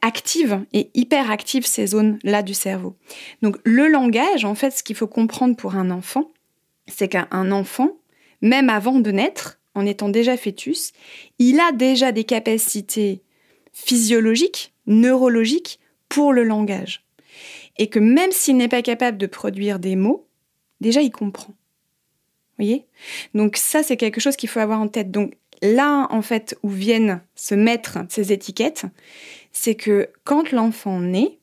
active 0.02 0.66
et 0.74 0.90
hyperactive 0.94 1.66
ces 1.66 1.88
zones-là 1.88 2.44
du 2.44 2.54
cerveau. 2.54 2.96
Donc 3.42 3.58
le 3.64 3.88
langage, 3.88 4.46
en 4.46 4.56
fait, 4.56 4.72
ce 4.72 4.84
qu'il 4.84 4.96
faut 4.96 5.08
comprendre 5.08 5.56
pour 5.56 5.76
un 5.76 5.92
enfant, 5.92 6.32
c'est 6.88 7.08
qu'un 7.08 7.52
enfant, 7.52 7.92
même 8.42 8.70
avant 8.70 9.00
de 9.00 9.12
naître, 9.12 9.60
en 9.76 9.86
étant 9.86 10.10
déjà 10.10 10.38
fœtus, 10.38 10.92
il 11.40 11.60
a 11.60 11.72
déjà 11.72 12.12
des 12.12 12.24
capacités 12.24 13.22
physiologiques, 13.72 14.74
neurologiques 14.88 15.80
pour 16.10 16.34
le 16.34 16.44
langage. 16.44 17.06
Et 17.78 17.88
que 17.88 18.00
même 18.00 18.32
s'il 18.32 18.58
n'est 18.58 18.68
pas 18.68 18.82
capable 18.82 19.18
de 19.18 19.28
produire 19.28 19.80
des 19.80 19.96
mots, 19.96 20.28
déjà 20.82 21.02
il 21.02 21.12
comprend. 21.12 21.54
Vous 22.58 22.66
voyez? 22.66 22.86
Donc 23.34 23.56
ça, 23.56 23.82
c'est 23.82 23.98
quelque 23.98 24.20
chose 24.20 24.36
qu'il 24.36 24.50
faut 24.50 24.60
avoir 24.60 24.82
en 24.82 24.88
tête. 24.88 25.10
Donc 25.10 25.36
là, 25.62 26.08
en 26.10 26.22
fait, 26.22 26.58
où 26.64 26.70
viennent 26.70 27.22
se 27.36 27.56
mettre 27.56 28.00
ces 28.10 28.34
étiquettes, 28.34 28.86
c'est 29.52 29.76
que 29.76 30.10
quand 30.24 30.52
l'enfant 30.52 31.00
naît, 31.00 31.40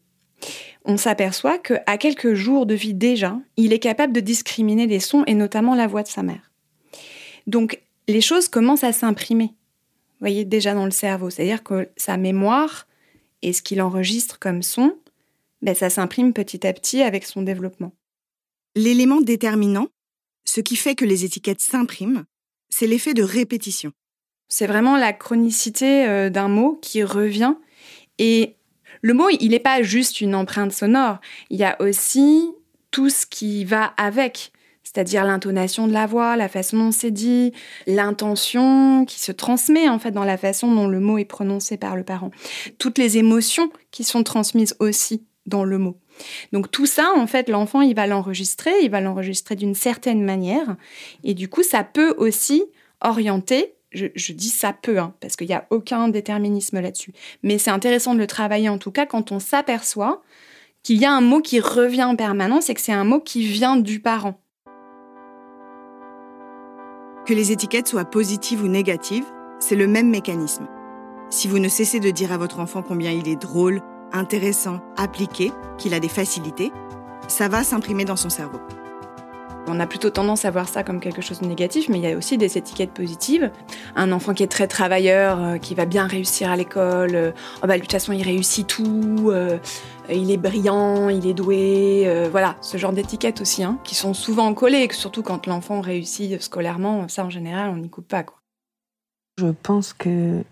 on 0.84 0.96
s'aperçoit 0.96 1.58
qu'à 1.58 1.98
quelques 1.98 2.34
jours 2.34 2.66
de 2.66 2.74
vie 2.74 2.94
déjà, 2.94 3.38
il 3.56 3.72
est 3.72 3.78
capable 3.78 4.12
de 4.12 4.20
discriminer 4.20 4.86
les 4.86 5.00
sons 5.00 5.24
et 5.26 5.34
notamment 5.34 5.74
la 5.74 5.86
voix 5.86 6.02
de 6.02 6.08
sa 6.08 6.22
mère. 6.22 6.50
Donc 7.46 7.82
les 8.06 8.20
choses 8.20 8.48
commencent 8.48 8.84
à 8.84 8.92
s'imprimer, 8.92 9.46
vous 9.46 10.24
voyez, 10.24 10.44
déjà 10.44 10.74
dans 10.74 10.84
le 10.84 10.90
cerveau. 10.90 11.30
C'est-à-dire 11.30 11.62
que 11.62 11.88
sa 11.96 12.16
mémoire 12.16 12.88
et 13.42 13.52
ce 13.52 13.62
qu'il 13.62 13.80
enregistre 13.82 14.38
comme 14.38 14.62
son, 14.62 14.96
ben, 15.62 15.74
ça 15.74 15.90
s'imprime 15.90 16.32
petit 16.32 16.66
à 16.66 16.72
petit 16.72 17.02
avec 17.02 17.24
son 17.24 17.42
développement. 17.42 17.92
L'élément 18.74 19.20
déterminant, 19.20 19.88
ce 20.44 20.60
qui 20.60 20.76
fait 20.76 20.94
que 20.94 21.04
les 21.04 21.24
étiquettes 21.24 21.60
s'impriment, 21.60 22.24
c'est 22.68 22.86
l'effet 22.86 23.14
de 23.14 23.22
répétition. 23.22 23.92
C'est 24.48 24.66
vraiment 24.66 24.96
la 24.96 25.12
chronicité 25.12 26.06
euh, 26.06 26.30
d'un 26.30 26.48
mot 26.48 26.78
qui 26.80 27.02
revient. 27.02 27.54
Et 28.18 28.56
le 29.02 29.14
mot, 29.14 29.28
il 29.28 29.50
n'est 29.50 29.58
pas 29.60 29.82
juste 29.82 30.20
une 30.20 30.34
empreinte 30.34 30.72
sonore, 30.72 31.18
il 31.50 31.58
y 31.58 31.64
a 31.64 31.80
aussi 31.80 32.50
tout 32.90 33.10
ce 33.10 33.26
qui 33.26 33.64
va 33.64 33.84
avec. 33.96 34.52
C'est-à-dire 34.82 35.24
l'intonation 35.24 35.86
de 35.86 35.92
la 35.92 36.06
voix, 36.06 36.34
la 36.36 36.48
façon 36.48 36.78
dont 36.78 36.90
c'est 36.92 37.10
dit, 37.10 37.52
l'intention 37.86 39.04
qui 39.04 39.20
se 39.20 39.32
transmet 39.32 39.86
en 39.88 39.98
fait 39.98 40.12
dans 40.12 40.24
la 40.24 40.38
façon 40.38 40.74
dont 40.74 40.88
le 40.88 40.98
mot 40.98 41.18
est 41.18 41.26
prononcé 41.26 41.76
par 41.76 41.94
le 41.94 42.04
parent, 42.04 42.30
toutes 42.78 42.96
les 42.96 43.18
émotions 43.18 43.70
qui 43.90 44.02
sont 44.02 44.22
transmises 44.22 44.74
aussi 44.80 45.26
dans 45.44 45.62
le 45.62 45.76
mot. 45.76 45.98
Donc 46.52 46.70
tout 46.70 46.86
ça, 46.86 47.12
en 47.16 47.26
fait, 47.26 47.50
l'enfant, 47.50 47.82
il 47.82 47.94
va 47.94 48.06
l'enregistrer, 48.06 48.72
il 48.82 48.90
va 48.90 49.02
l'enregistrer 49.02 49.56
d'une 49.56 49.74
certaine 49.74 50.24
manière, 50.24 50.76
et 51.22 51.34
du 51.34 51.48
coup, 51.48 51.62
ça 51.62 51.84
peut 51.84 52.14
aussi 52.16 52.64
orienter 53.02 53.74
je, 53.92 54.32
dis 54.32 54.50
ça 54.50 54.72
peut, 54.72 54.98
hein, 54.98 55.14
parce 55.20 55.36
qu'il 55.36 55.46
n'y 55.46 55.54
a 55.54 55.66
aucun 55.70 56.08
déterminisme 56.08 56.80
là-dessus. 56.80 57.12
Mais 57.42 57.58
c'est 57.58 57.70
intéressant 57.70 58.14
de 58.14 58.18
le 58.18 58.26
travailler 58.26 58.68
en 58.68 58.78
tout 58.78 58.90
cas 58.90 59.06
quand 59.06 59.32
on 59.32 59.38
s'aperçoit 59.38 60.22
qu'il 60.82 60.98
y 60.98 61.04
a 61.04 61.12
un 61.12 61.20
mot 61.20 61.40
qui 61.40 61.60
revient 61.60 62.04
en 62.04 62.16
permanence 62.16 62.70
et 62.70 62.74
que 62.74 62.80
c'est 62.80 62.92
un 62.92 63.04
mot 63.04 63.20
qui 63.20 63.46
vient 63.46 63.76
du 63.76 64.00
parent. 64.00 64.40
Que 67.26 67.34
les 67.34 67.52
étiquettes 67.52 67.88
soient 67.88 68.04
positives 68.04 68.62
ou 68.62 68.68
négatives, 68.68 69.26
c'est 69.58 69.76
le 69.76 69.86
même 69.86 70.08
mécanisme. 70.08 70.66
Si 71.30 71.46
vous 71.46 71.58
ne 71.58 71.68
cessez 71.68 72.00
de 72.00 72.10
dire 72.10 72.32
à 72.32 72.38
votre 72.38 72.58
enfant 72.58 72.82
combien 72.82 73.10
il 73.10 73.28
est 73.28 73.36
drôle, 73.36 73.82
intéressant, 74.12 74.80
appliqué, 74.96 75.52
qu'il 75.76 75.92
a 75.92 76.00
des 76.00 76.08
facilités, 76.08 76.72
ça 77.26 77.48
va 77.48 77.64
s'imprimer 77.64 78.06
dans 78.06 78.16
son 78.16 78.30
cerveau. 78.30 78.60
On 79.68 79.80
a 79.80 79.86
plutôt 79.86 80.10
tendance 80.10 80.44
à 80.44 80.50
voir 80.50 80.68
ça 80.68 80.82
comme 80.82 81.00
quelque 81.00 81.20
chose 81.20 81.40
de 81.40 81.46
négatif, 81.46 81.88
mais 81.88 81.98
il 81.98 82.04
y 82.04 82.12
a 82.12 82.16
aussi 82.16 82.38
des 82.38 82.56
étiquettes 82.56 82.92
positives. 82.92 83.50
Un 83.96 84.12
enfant 84.12 84.34
qui 84.34 84.42
est 84.42 84.48
très 84.48 84.66
travailleur, 84.66 85.42
euh, 85.42 85.58
qui 85.58 85.74
va 85.74 85.84
bien 85.84 86.06
réussir 86.06 86.50
à 86.50 86.56
l'école, 86.56 87.14
euh, 87.14 87.30
oh 87.62 87.66
bah, 87.66 87.76
de 87.76 87.82
toute 87.82 87.92
façon 87.92 88.12
il 88.12 88.22
réussit 88.22 88.66
tout, 88.66 89.30
euh, 89.30 89.58
il 90.10 90.30
est 90.30 90.36
brillant, 90.36 91.08
il 91.10 91.26
est 91.26 91.34
doué, 91.34 92.28
voilà, 92.30 92.56
ce 92.62 92.78
genre 92.78 92.92
d'étiquettes 92.92 93.42
aussi, 93.42 93.62
hein, 93.62 93.78
qui 93.84 93.94
sont 93.94 94.14
souvent 94.14 94.52
collées, 94.54 94.88
surtout 94.92 95.22
quand 95.22 95.46
l'enfant 95.46 95.80
réussit 95.80 96.40
scolairement, 96.40 97.08
ça 97.08 97.24
en 97.24 97.30
général 97.30 97.70
on 97.70 97.76
n'y 97.76 97.90
coupe 97.90 98.08
pas. 98.08 98.24
Je 99.38 99.48
pense 99.62 99.92
que 99.92 100.42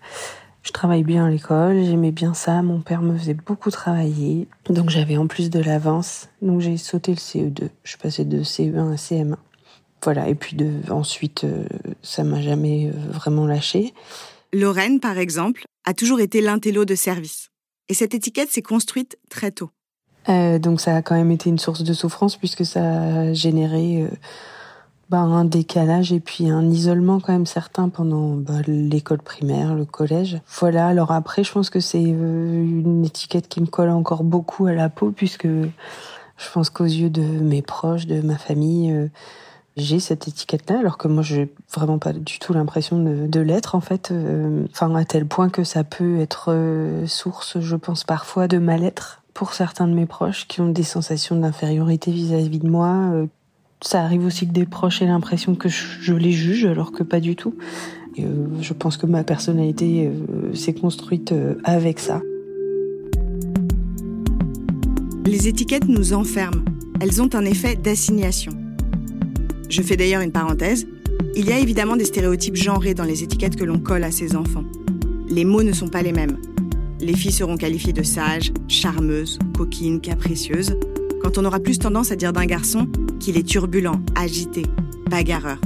je 0.67 0.73
travaille 0.73 1.03
bien 1.03 1.25
à 1.25 1.29
l'école, 1.29 1.83
j'aimais 1.85 2.11
bien 2.11 2.33
ça, 2.33 2.61
mon 2.61 2.81
père 2.81 3.01
me 3.01 3.17
faisait 3.17 3.33
beaucoup 3.33 3.71
travailler, 3.71 4.47
donc 4.69 4.89
j'avais 4.89 5.15
en 5.15 5.25
plus 5.25 5.49
de 5.49 5.61
l'avance, 5.61 6.27
donc 6.41 6.59
j'ai 6.59 6.75
sauté 6.75 7.11
le 7.11 7.17
CE2, 7.17 7.69
je 7.83 7.89
suis 7.89 7.97
passée 7.97 8.25
de 8.25 8.43
CE1 8.43 8.91
à 8.91 8.95
CM1. 8.95 9.37
Voilà, 10.03 10.27
et 10.27 10.35
puis 10.35 10.57
de, 10.57 10.71
ensuite, 10.91 11.45
euh, 11.45 11.65
ça 12.03 12.23
m'a 12.23 12.41
jamais 12.41 12.87
euh, 12.87 13.11
vraiment 13.11 13.47
lâché. 13.47 13.93
Lorraine, 14.53 14.99
par 14.99 15.17
exemple, 15.17 15.63
a 15.85 15.93
toujours 15.93 16.19
été 16.19 16.41
l'intello 16.41 16.85
de 16.85 16.95
service. 16.95 17.49
Et 17.89 17.93
cette 17.93 18.13
étiquette 18.13 18.51
s'est 18.51 18.61
construite 18.61 19.17
très 19.29 19.51
tôt. 19.51 19.71
Euh, 20.29 20.59
donc 20.59 20.81
ça 20.81 20.97
a 20.97 21.01
quand 21.01 21.15
même 21.15 21.31
été 21.31 21.49
une 21.49 21.59
source 21.59 21.83
de 21.83 21.93
souffrance 21.93 22.35
puisque 22.35 22.65
ça 22.65 22.83
a 22.83 23.33
généré 23.33 24.01
euh, 24.01 24.09
bah, 25.09 25.19
un 25.19 25.45
décalage 25.45 26.11
et 26.11 26.19
puis 26.19 26.49
un 26.49 26.69
isolement 26.69 27.21
quand 27.21 27.31
même 27.31 27.45
certain 27.45 27.87
pendant 27.87 28.35
bah, 28.35 28.61
l'école 28.67 29.21
primaire, 29.21 29.73
le 29.73 29.85
collège. 29.85 30.41
Voilà, 30.59 30.87
alors 30.87 31.11
après 31.11 31.45
je 31.45 31.51
pense 31.51 31.69
que 31.69 31.79
c'est 31.79 32.03
euh, 32.03 32.63
une 32.63 33.05
étiquette 33.05 33.47
qui 33.47 33.61
me 33.61 33.67
colle 33.67 33.89
encore 33.89 34.25
beaucoup 34.25 34.65
à 34.65 34.73
la 34.73 34.89
peau 34.89 35.11
puisque 35.11 35.47
je 35.47 36.51
pense 36.53 36.69
qu'aux 36.69 36.83
yeux 36.83 37.09
de 37.09 37.21
mes 37.21 37.61
proches, 37.61 38.05
de 38.05 38.19
ma 38.21 38.37
famille, 38.37 38.91
euh, 38.91 39.07
j'ai 39.77 39.99
cette 39.99 40.27
étiquette-là, 40.27 40.79
alors 40.79 40.97
que 40.97 41.07
moi, 41.07 41.21
j'ai 41.21 41.53
vraiment 41.71 41.99
pas 41.99 42.11
du 42.11 42.39
tout 42.39 42.51
l'impression 42.51 42.97
de, 42.99 43.39
l'être, 43.39 43.75
en 43.75 43.79
fait. 43.79 44.09
euh, 44.11 44.65
Enfin, 44.71 44.93
à 44.95 45.05
tel 45.05 45.27
point 45.27 45.49
que 45.49 45.63
ça 45.63 45.83
peut 45.83 46.19
être 46.19 46.51
source, 47.05 47.59
je 47.59 47.75
pense, 47.75 48.03
parfois 48.03 48.47
de 48.47 48.57
mal-être 48.57 49.21
pour 49.35 49.53
certains 49.53 49.87
de 49.87 49.93
mes 49.93 50.07
proches 50.07 50.47
qui 50.47 50.61
ont 50.61 50.69
des 50.69 50.81
sensations 50.81 51.35
d'infériorité 51.35 52.11
vis-à-vis 52.11 52.57
de 52.57 52.67
moi. 52.67 53.11
Ça 53.81 54.03
arrive 54.03 54.25
aussi 54.25 54.47
que 54.47 54.53
des 54.53 54.65
proches 54.65 55.01
aient 55.01 55.07
l'impression 55.07 55.55
que 55.55 55.69
je, 55.69 56.13
les 56.13 56.31
juge, 56.31 56.65
alors 56.65 56.91
que 56.91 57.03
pas 57.03 57.19
du 57.19 57.35
tout. 57.35 57.53
Euh, 58.19 58.23
je 58.59 58.73
pense 58.73 58.97
que 58.97 59.05
ma 59.05 59.23
personnalité 59.23 60.07
euh, 60.07 60.53
s'est 60.55 60.73
construite 60.73 61.31
euh, 61.31 61.55
avec 61.63 61.99
ça. 61.99 62.21
Les 65.25 65.47
étiquettes 65.47 65.87
nous 65.87 66.13
enferment. 66.13 66.63
Elles 66.99 67.21
ont 67.21 67.29
un 67.35 67.45
effet 67.45 67.75
d'assignation. 67.75 68.51
Je 69.69 69.81
fais 69.83 69.95
d'ailleurs 69.95 70.21
une 70.21 70.31
parenthèse. 70.31 70.87
Il 71.35 71.45
y 71.45 71.51
a 71.51 71.59
évidemment 71.59 71.95
des 71.95 72.05
stéréotypes 72.05 72.55
genrés 72.55 72.95
dans 72.95 73.03
les 73.03 73.21
étiquettes 73.21 73.55
que 73.55 73.65
l'on 73.65 73.77
colle 73.77 74.03
à 74.03 74.11
ses 74.11 74.35
enfants. 74.35 74.63
Les 75.29 75.45
mots 75.45 75.61
ne 75.61 75.73
sont 75.73 75.89
pas 75.89 76.01
les 76.01 76.13
mêmes. 76.13 76.37
Les 76.99 77.15
filles 77.15 77.31
seront 77.31 77.57
qualifiées 77.57 77.93
de 77.93 78.01
sages, 78.01 78.51
charmeuses, 78.67 79.37
coquines, 79.55 80.01
capricieuses, 80.01 80.75
quand 81.21 81.37
on 81.37 81.45
aura 81.45 81.59
plus 81.59 81.77
tendance 81.77 82.11
à 82.11 82.15
dire 82.15 82.33
d'un 82.33 82.45
garçon 82.45 82.87
qu'il 83.27 83.37
est 83.37 83.45
turbulent, 83.45 83.99
agité, 84.15 84.63
bagarreur. 85.09 85.57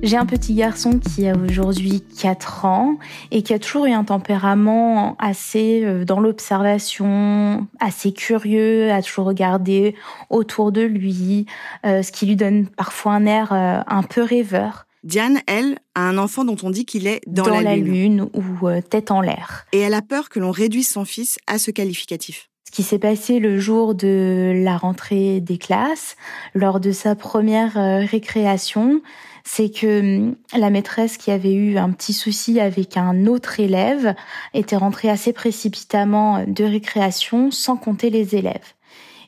J'ai 0.00 0.16
un 0.16 0.26
petit 0.26 0.54
garçon 0.54 1.00
qui 1.00 1.26
a 1.26 1.34
aujourd'hui 1.36 2.04
4 2.20 2.66
ans 2.66 2.98
et 3.32 3.42
qui 3.42 3.52
a 3.52 3.58
toujours 3.58 3.86
eu 3.86 3.90
un 3.90 4.04
tempérament 4.04 5.16
assez 5.18 5.82
euh, 5.82 6.04
dans 6.04 6.20
l'observation, 6.20 7.66
assez 7.80 8.12
curieux, 8.12 8.92
a 8.92 9.02
toujours 9.02 9.24
regardé 9.24 9.96
autour 10.30 10.70
de 10.70 10.82
lui, 10.82 11.46
euh, 11.84 12.04
ce 12.04 12.12
qui 12.12 12.26
lui 12.26 12.36
donne 12.36 12.68
parfois 12.68 13.14
un 13.14 13.26
air 13.26 13.52
euh, 13.52 13.80
un 13.84 14.04
peu 14.04 14.22
rêveur. 14.22 14.86
Diane, 15.02 15.40
elle, 15.48 15.78
a 15.96 16.02
un 16.02 16.16
enfant 16.16 16.44
dont 16.44 16.56
on 16.62 16.70
dit 16.70 16.84
qu'il 16.84 17.08
est 17.08 17.22
dans, 17.26 17.48
la, 17.48 17.74
lune. 17.74 18.28
ou 18.34 18.68
tête 18.88 19.10
en 19.10 19.20
l'air. 19.20 19.66
Et 19.72 19.80
elle 19.80 19.94
a 19.94 20.02
peur 20.02 20.28
que 20.28 20.38
l'on 20.38 20.52
réduise 20.52 20.88
son 20.88 21.04
fils 21.04 21.38
à 21.48 21.58
ce 21.58 21.72
qualificatif. 21.72 22.51
Qui 22.72 22.82
s'est 22.82 22.98
passé 22.98 23.38
le 23.38 23.58
jour 23.58 23.94
de 23.94 24.52
la 24.64 24.78
rentrée 24.78 25.40
des 25.40 25.58
classes, 25.58 26.16
lors 26.54 26.80
de 26.80 26.90
sa 26.90 27.14
première 27.14 27.76
euh, 27.76 28.00
récréation, 28.06 29.02
c'est 29.44 29.68
que 29.68 30.00
hum, 30.00 30.36
la 30.56 30.70
maîtresse 30.70 31.18
qui 31.18 31.30
avait 31.30 31.52
eu 31.52 31.76
un 31.76 31.90
petit 31.90 32.14
souci 32.14 32.60
avec 32.60 32.96
un 32.96 33.26
autre 33.26 33.60
élève 33.60 34.14
était 34.54 34.76
rentrée 34.76 35.10
assez 35.10 35.34
précipitamment 35.34 36.44
de 36.46 36.64
récréation 36.64 37.50
sans 37.50 37.76
compter 37.76 38.08
les 38.08 38.36
élèves. 38.36 38.72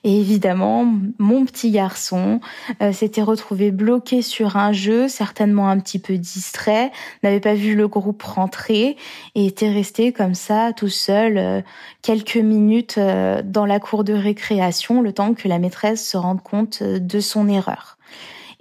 Et 0.05 0.21
évidemment, 0.21 0.87
mon 1.19 1.47
petit 1.47 1.71
garçon 1.71 2.41
euh, 2.83 2.93
s'était 2.93 3.23
retrouvé 3.23 3.71
bloqué 3.71 4.21
sur 4.21 4.59
un 4.59 4.71
jeu, 4.71 5.09
certainement 5.09 5.71
un 5.71 5.79
petit 5.79 5.99
peu 5.99 6.19
distrait, 6.19 6.93
n'avait 7.23 7.41
pas 7.41 7.55
vu 7.55 7.75
le 7.75 7.89
groupe 7.89 8.23
rentrer 8.23 8.99
et 9.35 9.47
était 9.47 9.73
resté 9.73 10.13
comme 10.13 10.35
ça, 10.35 10.73
tout 10.77 10.91
seul, 10.91 11.39
euh, 11.39 11.63
quelques 12.03 12.37
minutes 12.37 12.99
euh, 12.99 13.41
dans 13.43 13.65
la 13.65 13.81
cour 13.81 14.05
de 14.05 14.13
récréation, 14.13 15.01
le 15.01 15.13
temps 15.13 15.33
que 15.33 15.49
la 15.49 15.59
maîtresse 15.59 16.07
se 16.07 16.19
rende 16.19 16.43
compte 16.43 16.81
euh, 16.83 16.99
de 16.99 17.21
son 17.21 17.49
erreur. 17.49 17.97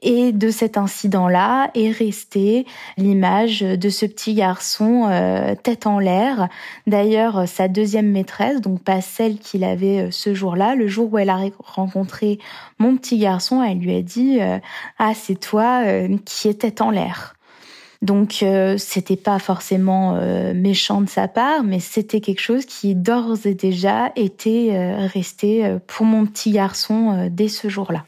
Et 0.03 0.31
de 0.31 0.49
cet 0.49 0.77
incident-là 0.77 1.71
est 1.73 1.89
restée 1.89 2.65
l'image 2.97 3.61
de 3.61 3.89
ce 3.89 4.05
petit 4.05 4.33
garçon 4.33 5.07
euh, 5.09 5.55
tête 5.55 5.87
en 5.87 5.97
l'air. 5.97 6.49
D'ailleurs, 6.85 7.47
sa 7.47 7.67
deuxième 7.67 8.11
maîtresse, 8.11 8.61
donc 8.61 8.83
pas 8.83 9.01
celle 9.01 9.37
qu'il 9.39 9.63
avait 9.63 10.07
euh, 10.07 10.11
ce 10.11 10.33
jour-là, 10.33 10.75
le 10.75 10.87
jour 10.87 11.11
où 11.11 11.17
elle 11.17 11.29
a 11.29 11.39
rencontré 11.59 12.37
mon 12.79 12.97
petit 12.97 13.17
garçon, 13.17 13.63
elle 13.63 13.79
lui 13.79 13.95
a 13.95 14.01
dit 14.01 14.41
euh, 14.41 14.59
Ah, 14.99 15.13
c'est 15.15 15.39
toi 15.39 15.83
euh, 15.85 16.17
qui 16.25 16.49
es 16.49 16.53
tête 16.53 16.81
en 16.81 16.91
l'air. 16.91 17.33
Donc 18.03 18.43
euh, 18.43 18.75
c'était 18.77 19.15
pas 19.15 19.39
forcément 19.39 20.17
euh, 20.17 20.53
méchant 20.53 20.99
de 20.99 21.07
sa 21.07 21.29
part, 21.29 21.63
mais 21.63 21.79
c'était 21.79 22.19
quelque 22.19 22.41
chose 22.41 22.65
qui 22.65 22.95
d'ores 22.95 23.45
et 23.45 23.53
déjà 23.53 24.11
était 24.17 24.71
euh, 24.73 25.07
resté 25.07 25.65
euh, 25.65 25.79
pour 25.87 26.05
mon 26.05 26.25
petit 26.25 26.51
garçon 26.51 27.29
dès 27.31 27.47
ce 27.47 27.69
jour-là. 27.69 28.03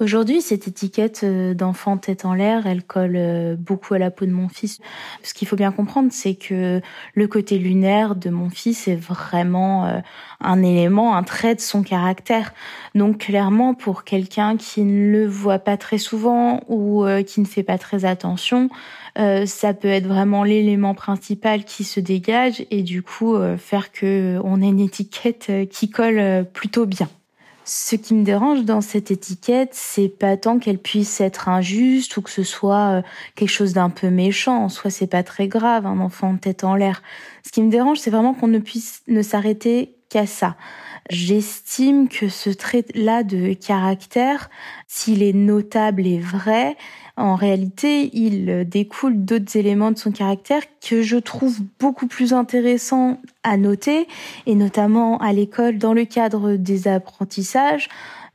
Aujourd'hui, 0.00 0.40
cette 0.40 0.66
étiquette 0.66 1.20
euh, 1.24 1.52
d'enfant 1.52 1.98
tête 1.98 2.24
en 2.24 2.32
l'air, 2.32 2.66
elle 2.66 2.82
colle 2.82 3.16
euh, 3.16 3.54
beaucoup 3.54 3.92
à 3.92 3.98
la 3.98 4.10
peau 4.10 4.24
de 4.24 4.30
mon 4.30 4.48
fils. 4.48 4.78
Ce 5.22 5.34
qu'il 5.34 5.46
faut 5.46 5.56
bien 5.56 5.72
comprendre, 5.72 6.08
c'est 6.10 6.36
que 6.36 6.80
le 7.12 7.28
côté 7.28 7.58
lunaire 7.58 8.16
de 8.16 8.30
mon 8.30 8.48
fils 8.48 8.88
est 8.88 8.96
vraiment 8.96 9.84
euh, 9.84 10.00
un 10.40 10.62
élément, 10.62 11.14
un 11.16 11.22
trait 11.22 11.54
de 11.54 11.60
son 11.60 11.82
caractère. 11.82 12.54
Donc 12.94 13.18
clairement, 13.18 13.74
pour 13.74 14.04
quelqu'un 14.04 14.56
qui 14.56 14.84
ne 14.84 15.12
le 15.12 15.26
voit 15.26 15.58
pas 15.58 15.76
très 15.76 15.98
souvent 15.98 16.62
ou 16.68 17.04
qui 17.26 17.42
ne 17.42 17.46
fait 17.46 17.62
pas 17.62 17.76
très 17.76 18.06
attention, 18.06 18.70
ça 19.16 19.74
peut 19.74 19.88
être 19.88 20.06
vraiment 20.06 20.44
l'élément 20.44 20.94
principal 20.94 21.64
qui 21.64 21.84
se 21.84 22.00
dégage 22.00 22.64
et 22.70 22.82
du 22.82 23.02
coup 23.02 23.36
faire 23.58 23.92
que 23.92 24.40
on 24.44 24.62
ait 24.62 24.68
une 24.68 24.80
étiquette 24.80 25.52
qui 25.70 25.90
colle 25.90 26.46
plutôt 26.52 26.86
bien. 26.86 27.08
Ce 27.64 27.94
qui 27.94 28.14
me 28.14 28.24
dérange 28.24 28.64
dans 28.64 28.80
cette 28.80 29.10
étiquette, 29.10 29.70
c'est 29.72 30.08
pas 30.08 30.36
tant 30.36 30.58
qu'elle 30.58 30.78
puisse 30.78 31.20
être 31.20 31.48
injuste 31.48 32.16
ou 32.16 32.22
que 32.22 32.30
ce 32.30 32.42
soit 32.42 32.98
euh, 32.98 33.02
quelque 33.36 33.50
chose 33.50 33.72
d'un 33.72 33.90
peu 33.90 34.10
méchant. 34.10 34.64
En 34.64 34.68
soi, 34.68 34.90
c'est 34.90 35.06
pas 35.06 35.22
très 35.22 35.46
grave, 35.46 35.86
un 35.86 36.00
enfant 36.00 36.36
tête 36.36 36.64
en 36.64 36.74
l'air. 36.74 37.02
Ce 37.44 37.52
qui 37.52 37.62
me 37.62 37.70
dérange, 37.70 37.98
c'est 37.98 38.10
vraiment 38.10 38.34
qu'on 38.34 38.48
ne 38.48 38.58
puisse 38.58 39.02
ne 39.08 39.22
s'arrêter 39.22 39.94
qu'à 40.08 40.26
ça. 40.26 40.56
J'estime 41.10 42.08
que 42.08 42.28
ce 42.28 42.50
trait-là 42.50 43.22
de 43.22 43.52
caractère, 43.54 44.50
s'il 44.86 45.22
est 45.22 45.32
notable 45.32 46.06
et 46.06 46.18
vrai, 46.18 46.76
en 47.20 47.34
réalité, 47.34 48.10
il 48.16 48.66
découle 48.68 49.24
d'autres 49.24 49.56
éléments 49.56 49.90
de 49.90 49.98
son 49.98 50.10
caractère 50.10 50.62
que 50.80 51.02
je 51.02 51.16
trouve 51.16 51.58
beaucoup 51.78 52.06
plus 52.06 52.32
intéressants 52.32 53.20
à 53.42 53.56
noter, 53.56 54.08
et 54.46 54.54
notamment 54.54 55.18
à 55.18 55.32
l'école 55.32 55.78
dans 55.78 55.92
le 55.92 56.04
cadre 56.04 56.56
des 56.56 56.88
apprentissages. 56.88 57.88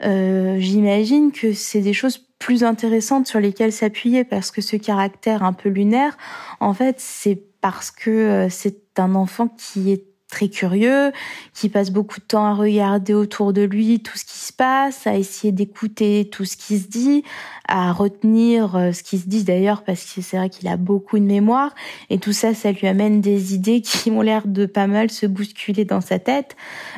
Euh, 0.03 0.57
J'imagine 0.59 1.31
que 1.31 1.53
c'est 1.53 1.81
des 1.81 1.93
choses 1.93 2.25
plus 2.39 2.63
intéressantes 2.63 3.27
sur 3.27 3.39
lesquelles 3.39 3.71
s'appuyer 3.71 4.23
parce 4.23 4.51
que 4.51 4.61
ce 4.61 4.75
caractère 4.75 5.43
un 5.43 5.53
peu 5.53 5.69
lunaire, 5.69 6.17
en 6.59 6.73
fait, 6.73 6.97
c'est 6.99 7.41
parce 7.61 7.91
que 7.91 8.09
euh, 8.09 8.49
c'est 8.49 8.99
un 8.99 9.15
enfant 9.15 9.47
qui 9.47 9.91
est 9.91 10.03
très 10.35 10.49
curieux, 10.49 11.13
qui 11.53 11.69
passe 11.69 11.91
beaucoup 11.91 12.19
de 12.19 12.25
temps 12.25 12.43
à 12.43 12.53
regarder 12.53 13.13
autour 13.13 13.53
de 13.53 13.61
lui 13.61 14.01
tout 14.01 14.17
ce 14.17 14.25
qui 14.25 14.37
se 14.37 14.51
passe, 14.51 15.07
à 15.07 15.15
essayer 15.15 15.53
d'écouter 15.53 16.27
tout 16.29 16.43
ce 16.43 16.57
qui 16.57 16.77
se 16.77 16.89
dit, 16.89 17.23
à 17.69 17.93
retenir 17.93 18.75
euh, 18.75 18.91
ce 18.91 19.01
qui 19.01 19.17
se 19.17 19.29
dit 19.29 19.45
d'ailleurs 19.45 19.83
parce 19.83 20.03
que 20.03 20.21
c'est 20.21 20.35
vrai 20.35 20.49
qu'il 20.49 20.67
a 20.67 20.75
beaucoup 20.75 21.19
de 21.19 21.23
mémoire 21.23 21.73
et 22.09 22.19
tout 22.19 22.33
ça, 22.33 22.53
ça 22.53 22.73
lui 22.73 22.85
amène 22.85 23.21
des 23.21 23.55
idées 23.55 23.79
qui 23.79 24.11
ont 24.11 24.21
l'air 24.21 24.45
de 24.45 24.65
pas 24.65 24.87
mal 24.87 25.09
se 25.09 25.25
bousculer 25.25 25.85
dans 25.85 26.01
sa 26.01 26.19
tête, 26.19 26.57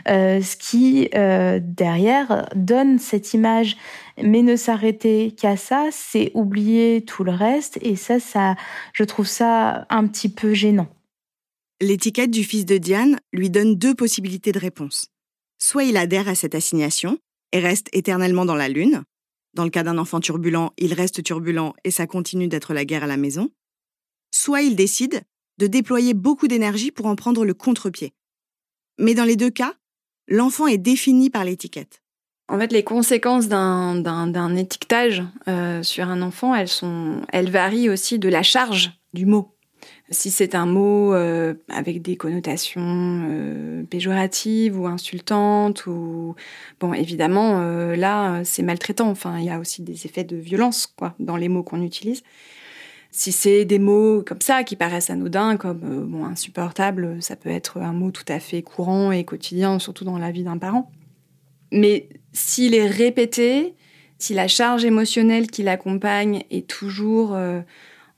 euh, 0.10 0.42
ce 0.42 0.58
qui 0.58 1.08
euh, 1.14 1.60
derrière 1.62 2.48
donne 2.56 2.98
cette 2.98 3.36
image. 3.36 3.78
Mais 4.20 4.42
ne 4.42 4.56
s'arrêter 4.56 5.36
qu'à 5.40 5.58
ça, 5.58 5.90
c'est 5.92 6.32
oublier 6.34 7.04
tout 7.06 7.24
le 7.24 7.34
reste 7.34 7.78
et 7.84 7.96
ça, 7.96 8.20
ça, 8.20 8.56
je 8.94 9.04
trouve 9.04 9.28
ça 9.28 9.86
un 9.92 10.08
petit 10.08 10.30
peu 10.30 10.56
gênant. 10.56 10.88
L'étiquette 11.80 12.32
du 12.32 12.44
fils 12.44 12.66
de 12.66 12.78
Diane 12.78 13.20
lui 13.34 13.50
donne 13.50 13.76
deux 13.76 13.94
possibilités 13.94 14.52
de 14.52 14.60
réponse. 14.60 15.08
Soit 15.60 15.84
il 15.84 15.98
adhère 15.98 16.28
à 16.28 16.36
cette 16.36 16.56
assignation, 16.56 17.20
et 17.52 17.60
reste 17.60 17.88
éternellement 17.94 18.46
dans 18.46 18.56
la 18.56 18.70
lune. 18.70 19.04
Dans 19.54 19.64
le 19.64 19.70
cas 19.70 19.84
d'un 19.84 19.98
enfant 19.98 20.20
turbulent, 20.20 20.74
il 20.78 20.94
reste 20.94 21.24
turbulent 21.24 21.74
et 21.84 21.92
ça 21.92 22.08
continue 22.08 22.48
d'être 22.48 22.74
la 22.74 22.86
guerre 22.86 23.04
à 23.04 23.08
la 23.08 23.18
maison. 23.18 23.50
Soit 24.32 24.62
il 24.62 24.76
décide 24.76 25.22
de 25.58 25.68
déployer 25.68 26.14
beaucoup 26.14 26.48
d'énergie 26.48 26.92
pour 26.92 27.08
en 27.08 27.16
prendre 27.16 27.46
le 27.46 27.54
contre-pied. 27.54 28.14
Mais 29.00 29.16
dans 29.16 29.24
les 29.24 29.36
deux 29.36 29.50
cas, 29.50 29.76
l'enfant 30.28 30.68
est 30.68 30.78
défini 30.78 31.30
par 31.30 31.46
l'étiquette. 31.46 32.02
En 32.50 32.60
fait, 32.60 32.72
les 32.72 32.84
conséquences 32.84 33.48
d'un 33.48 34.56
étiquetage 34.56 35.24
euh, 35.48 35.84
sur 35.84 36.08
un 36.08 36.22
enfant, 36.22 36.56
elles, 36.56 37.50
varient 37.50 37.90
aussi 37.90 38.20
de 38.20 38.30
la 38.30 38.44
charge 38.44 38.92
du 39.14 39.26
mot. 39.26 39.57
Si 40.10 40.32
c'est 40.32 40.56
un 40.56 40.66
mot 40.66 41.14
euh, 41.14 41.54
avec 41.70 42.02
des 42.02 42.16
connotations 42.16 43.28
euh, 43.30 43.84
péjoratives 43.84 44.80
ou 44.80 44.88
insultantes, 44.88 45.86
ou 45.86 46.36
bon, 46.80 46.94
évidemment, 46.94 47.60
là, 47.96 48.42
c'est 48.44 48.64
maltraitant. 48.64 49.10
Enfin, 49.10 49.38
il 49.40 49.46
y 49.46 49.50
a 49.50 49.60
aussi 49.60 49.82
des 49.82 50.06
effets 50.06 50.24
de 50.24 50.38
violence, 50.38 50.96
dans 51.20 51.36
les 51.36 51.50
mots 51.50 51.64
qu'on 51.64 51.82
utilise. 51.82 52.24
Si 53.12 53.32
c'est 53.32 53.66
des 53.66 53.80
mots 53.80 54.24
comme 54.26 54.42
ça 54.42 54.64
qui 54.64 54.76
paraissent 54.76 55.10
anodins, 55.10 55.58
comme 55.58 56.06
bon, 56.06 56.26
insupportable, 56.26 57.18
ça 57.22 57.36
peut 57.36 57.50
être 57.50 57.78
un 57.78 57.94
mot 57.94 58.12
tout 58.12 58.26
à 58.28 58.40
fait 58.40 58.62
courant 58.62 59.12
et 59.12 59.24
quotidien, 59.24 59.80
surtout 59.80 60.06
dans 60.06 60.18
la 60.18 60.32
vie 60.32 60.44
d'un 60.44 60.58
parent. 60.58 60.92
Mais 61.72 62.10
s'il 62.32 62.76
est 62.76 62.88
répété, 62.88 63.76
si 64.20 64.34
la 64.34 64.48
charge 64.48 64.86
émotionnelle 64.86 65.48
qui 65.48 65.64
l'accompagne 65.64 66.44
est 66.50 66.68
toujours 66.68 67.34
euh, 67.34 67.62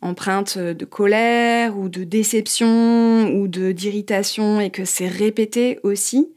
empreinte 0.02 0.58
de 0.58 0.86
colère 0.86 1.78
ou 1.78 1.90
de 1.90 2.04
déception 2.04 3.32
ou 3.34 3.48
de 3.48 3.72
d'irritation 3.72 4.60
et 4.60 4.70
que 4.70 4.86
c'est 4.86 5.08
répété 5.08 5.80
aussi, 5.84 6.30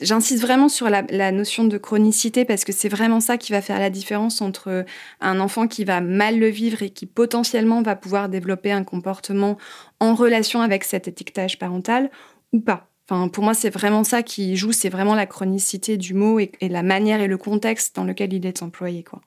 J'insiste 0.00 0.42
vraiment 0.42 0.68
sur 0.68 0.90
la, 0.90 1.04
la, 1.10 1.30
notion 1.30 1.62
de 1.62 1.78
chronicité 1.78 2.44
parce 2.44 2.64
que 2.64 2.72
c'est 2.72 2.88
vraiment 2.88 3.20
ça 3.20 3.38
qui 3.38 3.52
va 3.52 3.62
faire 3.62 3.78
la 3.78 3.88
différence 3.88 4.40
entre 4.40 4.84
un 5.20 5.38
enfant 5.38 5.68
qui 5.68 5.84
va 5.84 6.00
mal 6.00 6.40
le 6.40 6.48
vivre 6.48 6.82
et 6.82 6.90
qui 6.90 7.06
potentiellement 7.06 7.82
va 7.82 7.94
pouvoir 7.94 8.28
développer 8.28 8.72
un 8.72 8.82
comportement 8.82 9.58
en 10.00 10.16
relation 10.16 10.60
avec 10.60 10.82
cet 10.82 11.06
étiquetage 11.06 11.56
parental 11.56 12.10
ou 12.52 12.58
pas 12.58 12.88
pour 13.32 13.44
moi, 13.44 13.54
c'est 13.54 13.70
vraiment 13.70 14.04
ça 14.04 14.22
qui 14.22 14.56
joue, 14.56 14.72
c'est 14.72 14.88
vraiment 14.88 15.14
la 15.14 15.26
chronicité 15.26 15.96
du 15.96 16.14
mot 16.14 16.38
et, 16.38 16.52
la 16.62 16.82
manière 16.82 17.20
et 17.20 17.26
le 17.26 17.36
contexte 17.36 17.94
dans 17.96 18.04
lequel 18.04 18.32
il 18.32 18.46
est 18.46 18.62
employé. 18.62 19.02
Quoi. 19.02 19.20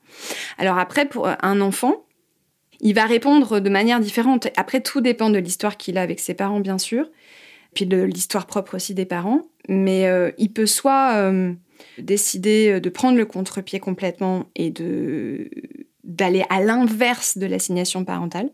Alors 0.58 0.80
après, 0.80 1.06
pour 1.06 1.28
un 1.28 1.62
enfant, 1.62 2.05
il 2.86 2.94
va 2.94 3.06
répondre 3.06 3.60
de 3.60 3.70
manière 3.70 4.00
différente. 4.00 4.48
Après, 4.56 4.82
tout 4.82 5.02
dépend 5.02 5.30
de 5.30 5.38
l'histoire 5.38 5.78
qu'il 5.78 5.98
a 5.98 6.02
avec 6.02 6.20
ses 6.20 6.34
parents, 6.34 6.60
bien 6.60 6.78
sûr, 6.78 7.10
puis 7.74 7.86
de 7.86 8.02
l'histoire 8.02 8.46
propre 8.46 8.76
aussi 8.76 8.94
des 8.94 9.06
parents. 9.06 9.42
Mais 9.68 10.08
euh, 10.08 10.32
il 10.38 10.54
peut 10.54 10.66
soit 10.66 11.16
euh, 11.16 11.54
décider 11.98 12.80
de 12.80 12.90
prendre 12.90 13.18
le 13.18 13.26
contre-pied 13.26 13.80
complètement 13.80 14.46
et 14.56 14.70
de 14.70 15.50
d'aller 16.04 16.46
à 16.52 16.62
l'inverse 16.62 17.40
de 17.40 17.48
l'assignation 17.48 18.06
parentale. 18.06 18.52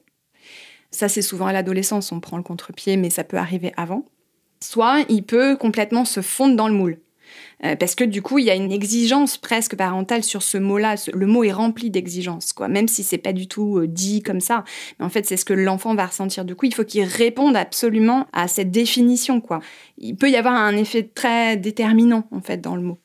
Ça, 0.90 1.10
c'est 1.10 1.22
souvent 1.22 1.48
à 1.48 1.54
l'adolescence, 1.54 2.14
on 2.14 2.22
prend 2.22 2.38
le 2.38 2.44
contre-pied, 2.44 2.96
mais 2.96 3.10
ça 3.10 3.26
peut 3.26 3.38
arriver 3.38 3.74
avant 3.76 4.06
soit 4.62 5.04
il 5.10 5.24
peut 5.24 5.58
complètement 5.58 6.06
se 6.06 6.22
fondre 6.22 6.56
dans 6.56 6.68
le 6.68 6.74
moule. 6.74 7.00
Euh, 7.64 7.76
parce 7.76 7.96
que 7.96 8.04
du 8.04 8.22
coup, 8.22 8.40
il 8.40 8.46
y 8.46 8.50
a 8.50 8.56
une 8.56 8.72
exigence 8.72 9.38
presque 9.38 9.76
parentale 9.76 10.24
sur 10.24 10.42
ce 10.42 10.58
mot-là. 10.58 10.96
Le 11.14 11.26
mot 11.28 11.44
est 11.44 11.52
rempli 11.52 11.90
d'exigences, 11.90 12.54
quoi. 12.54 12.68
Même 12.68 12.88
si 12.88 13.04
c'est 13.04 13.18
pas 13.18 13.34
du 13.34 13.48
tout 13.48 13.78
euh, 13.78 13.88
dit 13.88 14.22
comme 14.22 14.42
ça. 14.42 14.64
Mais 15.00 15.06
en 15.06 15.10
fait, 15.10 15.26
c'est 15.26 15.38
ce 15.38 15.46
que 15.46 15.54
l'enfant 15.54 15.96
va 15.96 16.06
ressentir. 16.06 16.46
Du 16.46 16.56
coup, 16.56 16.66
il 16.66 16.74
faut 16.74 16.86
qu'il 16.86 17.04
réponde 17.04 17.56
absolument 17.56 18.28
à 18.34 18.48
cette 18.48 18.72
définition, 18.72 19.42
quoi. 19.42 19.60
Il 19.98 20.16
peut 20.16 20.30
y 20.30 20.36
avoir 20.36 20.56
un 20.56 20.76
effet 20.76 21.04
très 21.04 21.58
déterminant, 21.58 22.28
en 22.32 22.42
fait, 22.42 22.58
dans 22.58 22.76
le 22.76 22.82
mot. 22.82 22.98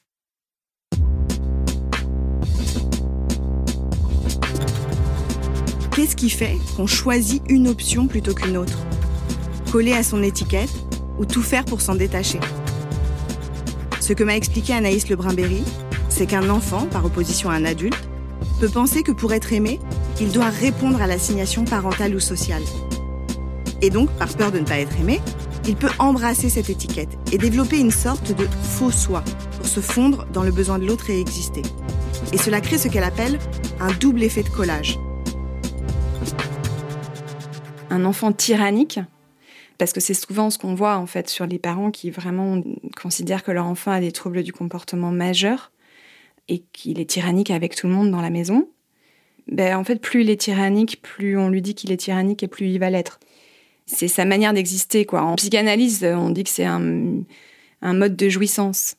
Qu'est-ce 5.97 6.15
qui 6.15 6.29
fait 6.29 6.57
qu'on 6.77 6.87
choisit 6.87 7.43
une 7.49 7.69
option 7.69 8.07
plutôt 8.07 8.35
qu'une 8.35 8.59
autre? 8.59 8.79
Coller 9.73 9.95
à 9.95 10.03
son 10.03 10.23
étiquette 10.23 10.73
ou 11.19 11.25
tout 11.25 11.43
faire 11.43 11.65
pour 11.65 11.81
s'en 11.81 11.95
détacher? 11.95 12.39
Ce 14.07 14.13
que 14.13 14.23
m'a 14.23 14.37
expliqué 14.37 14.73
Anaïs 14.73 15.09
Lebrun-Berry, 15.09 15.65
c'est 16.09 16.27
qu'un 16.27 16.49
enfant, 16.49 16.87
par 16.87 17.05
opposition 17.05 17.51
à 17.51 17.55
un 17.55 17.65
adulte, 17.65 18.09
peut 18.61 18.69
penser 18.69 19.03
que 19.03 19.11
pour 19.11 19.33
être 19.33 19.53
aimé, 19.53 19.81
il 20.21 20.31
doit 20.31 20.49
répondre 20.49 21.03
à 21.03 21.09
l'assignation 21.09 21.65
parentale 21.65 22.15
ou 22.15 22.21
sociale. 22.21 22.63
Et 23.83 23.91
donc, 23.91 24.09
par 24.11 24.29
peur 24.29 24.53
de 24.53 24.61
ne 24.61 24.65
pas 24.65 24.79
être 24.79 24.97
aimé, 25.01 25.21
il 25.67 25.75
peut 25.75 25.91
embrasser 25.99 26.51
cette 26.51 26.71
étiquette 26.71 27.19
et 27.33 27.39
développer 27.39 27.81
une 27.81 27.91
sorte 27.91 28.33
de 28.33 28.47
faux 28.63 28.93
soi 28.93 29.25
pour 29.57 29.67
se 29.67 29.81
fondre 29.81 30.25
dans 30.33 30.45
le 30.45 30.53
besoin 30.53 30.79
de 30.79 30.87
l'autre 30.87 31.11
et 31.11 31.21
exister. 31.21 31.63
Et 32.33 32.39
cela 32.39 32.61
crée 32.61 32.79
ce 32.79 32.87
qu'elle 32.87 33.03
appelle 33.03 33.41
un 33.81 33.91
double 33.91 34.23
effet 34.23 34.45
de 34.45 34.51
collage. 34.51 35.01
Un 37.91 38.05
enfant 38.05 38.31
tyrannique 38.31 39.01
parce 39.79 39.93
que 39.93 40.01
c'est 40.01 40.15
souvent 40.15 40.51
ce 40.51 40.59
qu'on 40.59 40.75
voit 40.75 40.97
en 40.97 41.07
fait 41.07 41.29
sur 41.29 41.47
les 41.47 41.59
parents 41.59 41.91
qui 41.91 42.11
vraiment 42.11 42.63
considèrent 43.01 43.43
que 43.43 43.53
leur 43.53 43.67
enfant 43.67 43.91
a 43.91 44.01
des 44.01 44.13
troubles 44.13 44.43
du 44.43 44.53
comportement 44.53 45.11
majeurs 45.11 45.73
et 46.49 46.63
qu'il 46.73 47.01
est 47.01 47.11
tyrannique 47.11 47.51
avec 47.51 47.75
tout 47.75 47.87
le 47.87 47.93
monde 47.93 48.11
dans 48.11 48.21
la 48.21 48.31
maison. 48.31 48.69
Ben, 49.49 49.77
en 49.77 49.85
fait, 49.85 49.97
plus 49.97 50.23
il 50.23 50.31
est 50.31 50.41
tyrannique, 50.41 51.01
plus 51.03 51.39
on 51.39 51.49
lui 51.49 51.63
dit 51.63 51.75
qu'il 51.75 51.93
est 51.93 51.97
tyrannique 51.97 52.43
et 52.43 52.49
plus 52.49 52.67
il 52.67 52.79
va 52.79 52.91
l'être. 52.91 53.21
C'est 53.87 54.09
sa 54.09 54.25
manière 54.25 54.53
d'exister, 54.53 55.05
quoi. 55.05 55.23
En 55.23 55.37
psychanalyse, 55.37 56.05
on 56.05 56.31
dit 56.31 56.43
que 56.43 56.51
c'est 56.51 56.65
un, 56.65 57.23
un 57.83 57.95
mode 57.95 58.17
de 58.17 58.29
jouissance. 58.29 58.97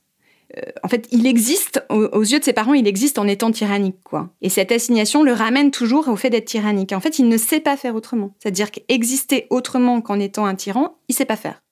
Euh, 0.55 0.61
en 0.83 0.87
fait, 0.87 1.07
il 1.11 1.27
existe, 1.27 1.83
aux, 1.89 2.21
yeux 2.21 2.39
de 2.39 2.43
ses 2.43 2.53
parents, 2.53 2.73
il 2.73 2.87
existe 2.87 3.19
en 3.19 3.27
étant 3.27 3.51
tyrannique, 3.51 3.97
quoi. 4.03 4.29
Et 4.41 4.49
cette 4.49 4.71
assignation 4.71 5.23
le 5.23 5.33
ramène 5.33 5.71
toujours 5.71 6.07
au 6.07 6.15
fait 6.15 6.29
d'être 6.29 6.45
tyrannique. 6.45 6.93
En 6.93 6.99
fait, 6.99 7.19
il 7.19 7.27
ne 7.27 7.37
sait 7.37 7.59
pas 7.59 7.75
faire 7.75 7.95
autrement. 7.95 8.33
C'est-à-dire 8.39 8.71
qu'exister 8.71 9.47
autrement 9.49 10.01
qu'en 10.01 10.19
étant 10.19 10.45
un 10.45 10.55
tyran, 10.55 10.97
il 11.09 11.15
sait 11.15 11.25
pas 11.25 11.35
faire. 11.35 11.63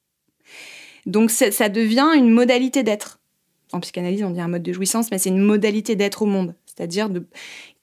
Donc, 1.05 1.29
ça 1.29 1.69
devient 1.69 2.07
une 2.15 2.29
modalité 2.29 2.83
d'être. 2.83 3.19
En 3.71 3.79
psychanalyse, 3.79 4.23
on 4.23 4.31
dit 4.31 4.41
un 4.41 4.47
mode 4.47 4.63
de 4.63 4.73
jouissance, 4.73 5.11
mais 5.11 5.17
c'est 5.17 5.29
une 5.29 5.39
modalité 5.39 5.95
d'être 5.95 6.21
au 6.21 6.25
monde. 6.25 6.55
C'est-à-dire 6.75 7.09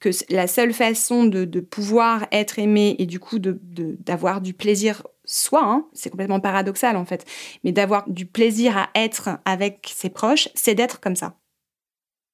que 0.01 0.11
la 0.29 0.47
seule 0.47 0.75
façon 0.75 1.25
de, 1.25 1.61
pouvoir 1.61 2.27
être 2.31 2.59
aimé 2.59 2.97
et 2.99 3.07
du 3.07 3.19
coup 3.19 3.39
d'avoir 3.39 4.41
du 4.41 4.53
plaisir 4.53 5.07
soi, 5.25 5.63
hein, 5.65 5.87
c'est 5.95 6.11
complètement 6.11 6.41
paradoxal 6.41 6.97
en 6.97 7.05
fait, 7.05 7.25
mais 7.65 7.73
d'avoir 7.73 8.09
du 8.11 8.27
plaisir 8.27 8.77
à 8.77 8.91
être 8.95 9.31
avec 9.45 9.93
ses 9.95 10.11
proches, 10.11 10.49
c'est 10.55 10.75
d'être 10.75 11.01
comme 11.01 11.17
ça. 11.17 11.39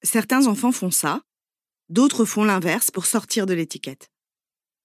Certains 0.02 0.46
enfants 0.46 0.72
font 0.72 0.90
ça, 0.90 1.20
d'autres 1.88 2.24
font 2.24 2.44
l'inverse 2.44 2.90
pour 2.90 3.06
sortir 3.06 3.46
de 3.46 3.54
l'étiquette. 3.54 4.08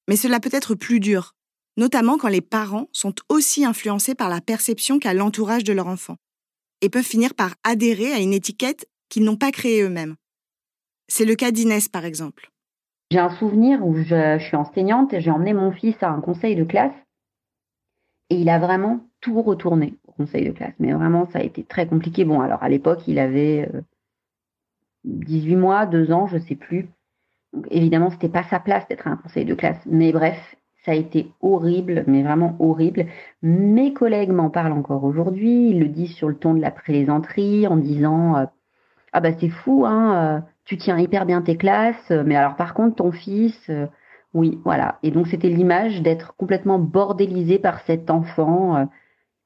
Mais 0.08 0.16
cela 0.16 0.40
peut 0.40 0.50
être 0.54 0.76
plus 0.76 1.00
dur, 1.00 1.34
notamment 1.78 2.18
quand 2.18 2.28
les 2.28 2.42
parents 2.42 2.90
sont 2.92 3.16
aussi 3.30 3.66
influencés 3.66 4.16
par 4.16 4.30
la 4.30 4.42
perception 4.42 5.00
qu'a 5.00 5.14
l'entourage 5.14 5.64
de 5.64 5.74
leur 5.74 5.88
enfant, 5.88 6.18
et 6.82 6.90
peuvent 6.90 7.04
finir 7.04 7.34
par 7.34 7.56
adhérer 7.64 8.12
à 8.12 8.20
une 8.20 8.34
étiquette 8.34 8.88
qu'ils 9.10 9.24
n'ont 9.24 9.38
pas 9.38 9.52
créée 9.52 9.82
eux-mêmes. 9.82 10.16
C'est 11.16 11.26
le 11.26 11.36
cas 11.36 11.52
d'Inès 11.52 11.90
par 11.90 12.06
exemple. 12.06 12.50
J'ai 13.12 13.20
un 13.20 13.30
souvenir 13.30 13.86
où 13.86 13.96
je, 13.96 14.40
suis 14.40 14.56
enseignante 14.56 15.14
et 15.14 15.22
j'ai 15.22 15.30
emmené 15.30 15.54
mon 15.54 15.72
fils 15.72 15.96
à 16.02 16.10
un 16.10 16.20
conseil 16.22 16.56
de 16.56 16.64
classe 16.64 16.96
et 18.32 18.38
il 18.38 18.50
a 18.50 18.58
vraiment 18.58 19.02
tout 19.22 19.40
retourné 19.44 19.94
au 20.08 20.12
conseil 20.14 20.44
de 20.44 20.52
classe. 20.52 20.74
Mais 20.80 20.92
vraiment, 20.92 21.28
ça 21.28 21.38
a 21.38 21.44
été 21.44 21.64
très 21.64 21.86
compliqué. 21.86 22.26
Bon, 22.26 22.42
alors 22.42 22.64
à 22.64 22.68
l'époque, 22.68 23.08
il 23.08 23.20
avait 23.20 23.70
18 25.04 25.54
euh, 25.54 25.60
mois, 25.60 25.86
2 25.86 26.12
ans, 26.12 26.26
je 26.26 26.38
ne 26.38 26.42
sais 26.42 26.56
plus. 26.56 26.90
Évidemment, 27.70 28.10
c'était 28.10 28.28
pas 28.28 28.46
sa 28.50 28.60
place 28.60 28.88
d'être 28.88 29.06
un 29.06 29.18
conseil 29.18 29.46
de 29.46 29.54
classe. 29.54 29.78
Mais 29.86 30.12
bref, 30.14 30.56
ça 30.84 30.94
a 30.94 30.96
été 30.96 31.32
horrible, 31.42 32.06
mais 32.08 32.24
vraiment 32.24 32.56
horrible. 32.58 33.06
Mes 33.44 33.94
collègues 33.94 34.32
m'en 34.32 34.50
parlent 34.50 34.74
encore 34.74 35.04
aujourd'hui. 35.04 35.70
Ils 35.70 35.80
le 35.80 35.90
disent 35.90 36.16
sur 36.16 36.30
le 36.30 36.38
ton 36.38 36.56
de 36.56 36.60
la 36.60 36.72
plaisanterie, 36.72 37.68
en 37.68 37.78
disant 37.78 38.36
euh, 38.36 38.46
Ah 39.12 39.20
bah 39.20 39.30
c'est 39.40 39.50
fou, 39.50 39.86
hein, 39.86 40.16
euh, 40.16 40.53
tu 40.66 40.78
tiens 40.78 40.98
hyper 40.98 41.26
bien 41.26 41.42
tes 41.42 41.58
classes, 41.58 42.10
mais 42.10 42.36
alors 42.36 42.56
par 42.56 42.74
contre, 42.74 42.96
ton 42.96 43.12
fils, 43.12 43.70
oui, 44.34 44.60
voilà. 44.64 44.98
Et 45.04 45.12
donc 45.12 45.28
c'était 45.28 45.50
l'image 45.50 46.02
d'être 46.02 46.36
complètement 46.36 46.80
bordélisé 46.80 47.60
par 47.60 47.82
cet 47.82 48.10
enfant. 48.10 48.78
Euh. 48.78 48.86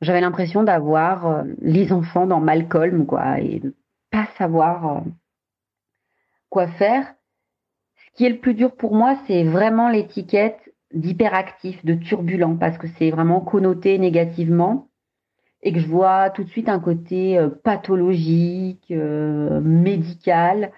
J'avais 0.01 0.21
l'impression 0.21 0.63
d'avoir 0.63 1.27
euh, 1.27 1.43
les 1.59 1.91
enfants 1.91 2.25
dans 2.27 2.39
Malcolm, 2.39 3.05
quoi, 3.05 3.39
et 3.39 3.59
de 3.59 3.75
pas 4.11 4.27
savoir 4.37 4.97
euh, 4.97 5.01
quoi 6.49 6.67
faire. 6.67 7.13
Ce 7.95 8.17
qui 8.17 8.25
est 8.25 8.29
le 8.29 8.39
plus 8.39 8.53
dur 8.53 8.75
pour 8.75 8.95
moi, 8.95 9.17
c'est 9.27 9.43
vraiment 9.43 9.89
l'étiquette 9.89 10.59
d'hyperactif, 10.93 11.83
de 11.83 11.95
turbulent, 11.95 12.57
parce 12.57 12.77
que 12.77 12.87
c'est 12.97 13.11
vraiment 13.11 13.41
connoté 13.41 13.97
négativement 13.99 14.87
et 15.61 15.73
que 15.73 15.79
je 15.79 15.87
vois 15.87 16.29
tout 16.29 16.43
de 16.43 16.49
suite 16.49 16.69
un 16.69 16.79
côté 16.79 17.45
pathologique, 17.63 18.89
médical. 18.89 20.71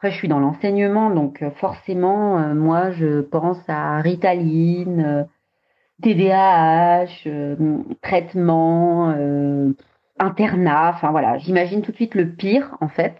Après, 0.00 0.12
je 0.12 0.16
suis 0.16 0.28
dans 0.28 0.40
l'enseignement, 0.40 1.10
donc 1.10 1.42
euh, 1.42 1.50
forcément, 1.50 2.38
euh, 2.38 2.54
moi, 2.54 2.90
je 2.90 3.20
pense 3.20 3.58
à 3.68 3.98
Ritaline, 3.98 5.28
TDAH, 6.02 7.04
euh, 7.26 7.56
traitement, 8.00 9.14
internat. 10.18 10.92
Enfin 10.94 11.10
voilà, 11.10 11.36
j'imagine 11.36 11.82
tout 11.82 11.90
de 11.90 11.96
suite 11.96 12.14
le 12.14 12.30
pire, 12.30 12.78
en 12.80 12.88
fait. 12.88 13.14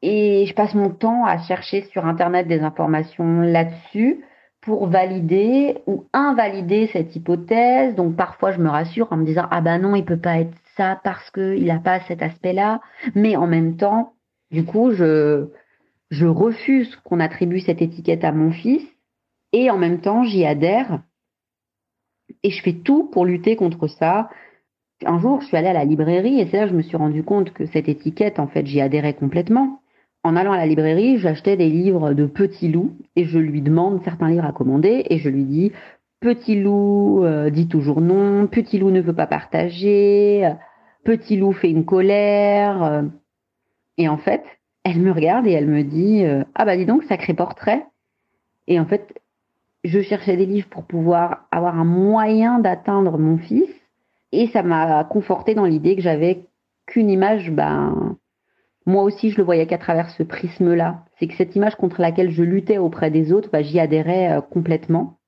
Et 0.00 0.46
je 0.46 0.54
passe 0.54 0.74
mon 0.74 0.88
temps 0.88 1.26
à 1.26 1.36
chercher 1.36 1.82
sur 1.92 2.06
Internet 2.06 2.48
des 2.48 2.60
informations 2.60 3.42
là-dessus 3.42 4.24
pour 4.62 4.86
valider 4.86 5.82
ou 5.86 6.06
invalider 6.14 6.88
cette 6.94 7.14
hypothèse. 7.14 7.94
Donc 7.94 8.16
parfois 8.16 8.52
je 8.52 8.58
me 8.58 8.70
rassure 8.70 9.08
en 9.10 9.18
me 9.18 9.26
disant 9.26 9.46
ah 9.50 9.60
ben 9.60 9.82
non 9.82 9.94
il 9.96 10.06
peut 10.06 10.16
pas 10.16 10.38
être 10.38 10.56
ça 10.78 10.98
parce 11.04 11.30
qu'il 11.30 11.66
n'a 11.66 11.78
pas 11.78 12.00
cet 12.00 12.22
aspect-là. 12.22 12.80
Mais 13.14 13.36
en 13.36 13.46
même 13.46 13.76
temps, 13.76 14.14
du 14.50 14.64
coup 14.64 14.92
je 14.92 15.50
je 16.10 16.26
refuse 16.26 16.94
qu'on 17.04 17.20
attribue 17.20 17.60
cette 17.60 17.82
étiquette 17.82 18.24
à 18.24 18.32
mon 18.32 18.52
fils 18.52 18.82
et 19.52 19.70
en 19.70 19.78
même 19.78 20.00
temps 20.00 20.24
j'y 20.24 20.44
adhère 20.44 21.02
et 22.42 22.50
je 22.50 22.62
fais 22.62 22.74
tout 22.74 23.04
pour 23.04 23.26
lutter 23.26 23.56
contre 23.56 23.86
ça. 23.88 24.30
Un 25.04 25.18
jour 25.18 25.40
je 25.40 25.46
suis 25.46 25.56
allée 25.56 25.68
à 25.68 25.72
la 25.72 25.84
librairie 25.84 26.40
et 26.40 26.46
c'est 26.46 26.58
là 26.58 26.64
que 26.64 26.70
je 26.70 26.76
me 26.76 26.82
suis 26.82 26.96
rendu 26.96 27.22
compte 27.22 27.52
que 27.52 27.66
cette 27.66 27.88
étiquette 27.88 28.38
en 28.38 28.46
fait 28.46 28.66
j'y 28.66 28.80
adhérais 28.80 29.14
complètement 29.14 29.80
en 30.26 30.36
allant 30.36 30.52
à 30.52 30.56
la 30.56 30.66
librairie, 30.66 31.18
j'achetais 31.18 31.58
des 31.58 31.68
livres 31.68 32.14
de 32.14 32.24
Petit 32.24 32.68
Loup 32.68 32.96
et 33.14 33.26
je 33.26 33.38
lui 33.38 33.60
demande 33.60 34.02
certains 34.04 34.30
livres 34.30 34.46
à 34.46 34.52
commander 34.52 35.04
et 35.10 35.18
je 35.18 35.28
lui 35.28 35.44
dis 35.44 35.72
Petit 36.20 36.58
Loup 36.58 37.22
euh, 37.24 37.50
dit 37.50 37.68
toujours 37.68 38.00
non, 38.00 38.46
Petit 38.46 38.78
Loup 38.78 38.90
ne 38.90 39.02
veut 39.02 39.14
pas 39.14 39.26
partager, 39.26 40.50
Petit 41.04 41.36
Loup 41.36 41.52
fait 41.52 41.70
une 41.70 41.84
colère. 41.84 43.04
Et 43.98 44.08
en 44.08 44.16
fait, 44.16 44.42
elle 44.84 45.00
me 45.00 45.12
regarde 45.12 45.46
et 45.46 45.52
elle 45.52 45.66
me 45.66 45.82
dit 45.82 46.24
euh, 46.24 46.44
Ah 46.54 46.64
bah 46.64 46.76
dis 46.76 46.86
donc, 46.86 47.04
sacré 47.04 47.34
portrait. 47.34 47.84
Et 48.66 48.78
en 48.78 48.86
fait, 48.86 49.20
je 49.82 50.00
cherchais 50.00 50.36
des 50.36 50.46
livres 50.46 50.68
pour 50.68 50.84
pouvoir 50.84 51.46
avoir 51.50 51.78
un 51.78 51.84
moyen 51.84 52.58
d'atteindre 52.58 53.18
mon 53.18 53.38
fils 53.38 53.68
et 54.32 54.48
ça 54.48 54.62
m'a 54.62 55.04
conforté 55.04 55.54
dans 55.54 55.66
l'idée 55.66 55.96
que 55.96 56.02
j'avais 56.02 56.46
qu'une 56.86 57.10
image, 57.10 57.50
ben, 57.50 58.16
moi 58.86 59.02
aussi, 59.02 59.30
je 59.30 59.38
le 59.38 59.44
voyais 59.44 59.66
qu'à 59.66 59.78
travers 59.78 60.10
ce 60.10 60.22
prisme-là. 60.22 61.04
C'est 61.18 61.28
que 61.28 61.36
cette 61.36 61.56
image 61.56 61.76
contre 61.76 62.00
laquelle 62.00 62.30
je 62.30 62.42
luttais 62.42 62.78
auprès 62.78 63.10
des 63.10 63.32
autres, 63.32 63.48
bah, 63.50 63.62
j'y 63.62 63.80
adhérais 63.80 64.32
euh, 64.32 64.40
complètement. 64.40 65.18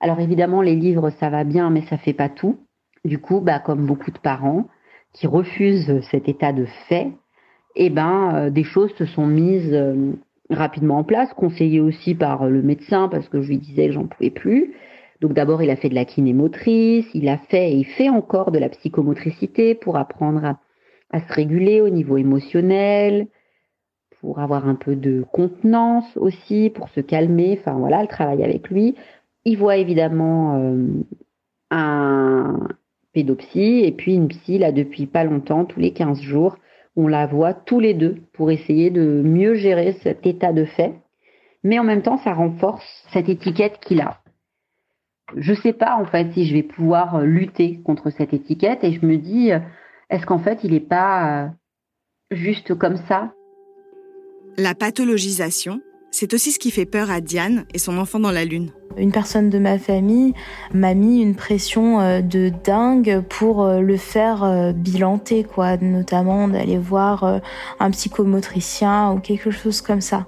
Alors 0.00 0.20
évidemment, 0.20 0.60
les 0.60 0.76
livres, 0.76 1.10
ça 1.18 1.30
va 1.30 1.44
bien, 1.44 1.70
mais 1.70 1.82
ça 1.82 1.96
fait 1.96 2.12
pas 2.12 2.28
tout. 2.28 2.58
Du 3.04 3.18
coup, 3.18 3.40
bah, 3.40 3.58
comme 3.58 3.86
beaucoup 3.86 4.10
de 4.10 4.18
parents 4.18 4.66
qui 5.12 5.26
refusent 5.26 6.00
cet 6.10 6.28
état 6.28 6.52
de 6.52 6.66
fait, 6.88 7.10
eh 7.76 7.90
ben, 7.90 8.34
euh, 8.34 8.50
des 8.50 8.64
choses 8.64 8.92
se 8.96 9.06
sont 9.06 9.26
mises 9.26 9.72
euh, 9.72 10.12
rapidement 10.50 10.98
en 10.98 11.04
place, 11.04 11.32
conseillées 11.34 11.80
aussi 11.80 12.14
par 12.14 12.46
le 12.46 12.62
médecin 12.62 13.08
parce 13.08 13.28
que 13.28 13.42
je 13.42 13.48
lui 13.48 13.58
disais 13.58 13.86
que 13.86 13.92
j'en 13.92 14.06
pouvais 14.06 14.30
plus. 14.30 14.74
Donc 15.20 15.32
d'abord, 15.32 15.62
il 15.62 15.70
a 15.70 15.76
fait 15.76 15.88
de 15.88 15.94
la 15.94 16.04
kinémotrice, 16.04 17.06
il 17.14 17.28
a 17.28 17.38
fait 17.38 17.72
et 17.72 17.76
il 17.76 17.86
fait 17.86 18.08
encore 18.08 18.50
de 18.50 18.58
la 18.58 18.68
psychomotricité 18.68 19.74
pour 19.74 19.96
apprendre 19.96 20.56
à 21.10 21.20
se 21.20 21.32
réguler 21.32 21.80
au 21.80 21.88
niveau 21.88 22.16
émotionnel, 22.16 23.28
pour 24.20 24.40
avoir 24.40 24.68
un 24.68 24.74
peu 24.74 24.96
de 24.96 25.24
contenance 25.32 26.16
aussi, 26.16 26.70
pour 26.74 26.88
se 26.90 27.00
calmer. 27.00 27.58
Enfin 27.60 27.78
voilà, 27.78 28.00
elle 28.00 28.08
travaille 28.08 28.42
avec 28.42 28.68
lui. 28.68 28.94
Il 29.44 29.58
voit 29.58 29.76
évidemment 29.76 30.56
euh, 30.56 30.86
un 31.70 32.68
pédopsie 33.12 33.82
et 33.84 33.92
puis 33.92 34.14
une 34.14 34.28
psy 34.28 34.58
là 34.58 34.72
depuis 34.72 35.06
pas 35.06 35.24
longtemps, 35.24 35.64
tous 35.64 35.80
les 35.80 35.92
15 35.92 36.20
jours. 36.20 36.56
On 36.96 37.08
la 37.08 37.26
voit 37.26 37.54
tous 37.54 37.78
les 37.78 37.94
deux 37.94 38.16
pour 38.32 38.50
essayer 38.50 38.90
de 38.90 39.22
mieux 39.22 39.54
gérer 39.54 39.96
cet 40.02 40.26
état 40.26 40.52
de 40.52 40.64
fait. 40.64 40.94
Mais 41.62 41.78
en 41.78 41.84
même 41.84 42.02
temps, 42.02 42.18
ça 42.18 42.32
renforce 42.32 42.84
cette 43.12 43.28
étiquette 43.28 43.78
qu'il 43.80 44.00
a. 44.00 44.20
Je 45.36 45.54
sais 45.54 45.72
pas 45.72 45.96
en 45.96 46.06
fait 46.06 46.32
si 46.32 46.46
je 46.46 46.54
vais 46.54 46.62
pouvoir 46.62 47.20
lutter 47.20 47.80
contre 47.84 48.10
cette 48.10 48.32
étiquette 48.32 48.84
et 48.84 48.92
je 48.92 49.04
me 49.04 49.16
dis 49.16 49.50
est-ce 50.08 50.24
qu'en 50.24 50.38
fait, 50.38 50.60
il 50.62 50.72
n'est 50.72 50.80
pas 50.80 51.46
euh, 51.46 51.48
juste 52.30 52.74
comme 52.74 52.96
ça? 53.08 53.32
La 54.56 54.74
pathologisation, 54.74 55.80
c'est 56.18 56.32
aussi 56.32 56.50
ce 56.50 56.58
qui 56.58 56.70
fait 56.70 56.86
peur 56.86 57.10
à 57.10 57.20
Diane 57.20 57.66
et 57.74 57.78
son 57.78 57.98
enfant 57.98 58.18
dans 58.18 58.30
la 58.30 58.46
lune. 58.46 58.70
Une 58.96 59.12
personne 59.12 59.50
de 59.50 59.58
ma 59.58 59.78
famille 59.78 60.32
m'a 60.72 60.94
mis 60.94 61.20
une 61.20 61.34
pression 61.34 62.00
euh, 62.00 62.22
de 62.22 62.50
dingue 62.64 63.22
pour 63.28 63.62
euh, 63.62 63.80
le 63.80 63.98
faire 63.98 64.72
bilanter, 64.74 65.44
quoi, 65.44 65.76
notamment 65.76 66.48
d'aller 66.48 66.78
voir 66.78 67.42
un 67.78 67.90
psychomotricien 67.90 69.12
ou 69.12 69.20
quelque 69.20 69.50
chose 69.50 69.82
comme 69.82 70.00
ça. 70.00 70.26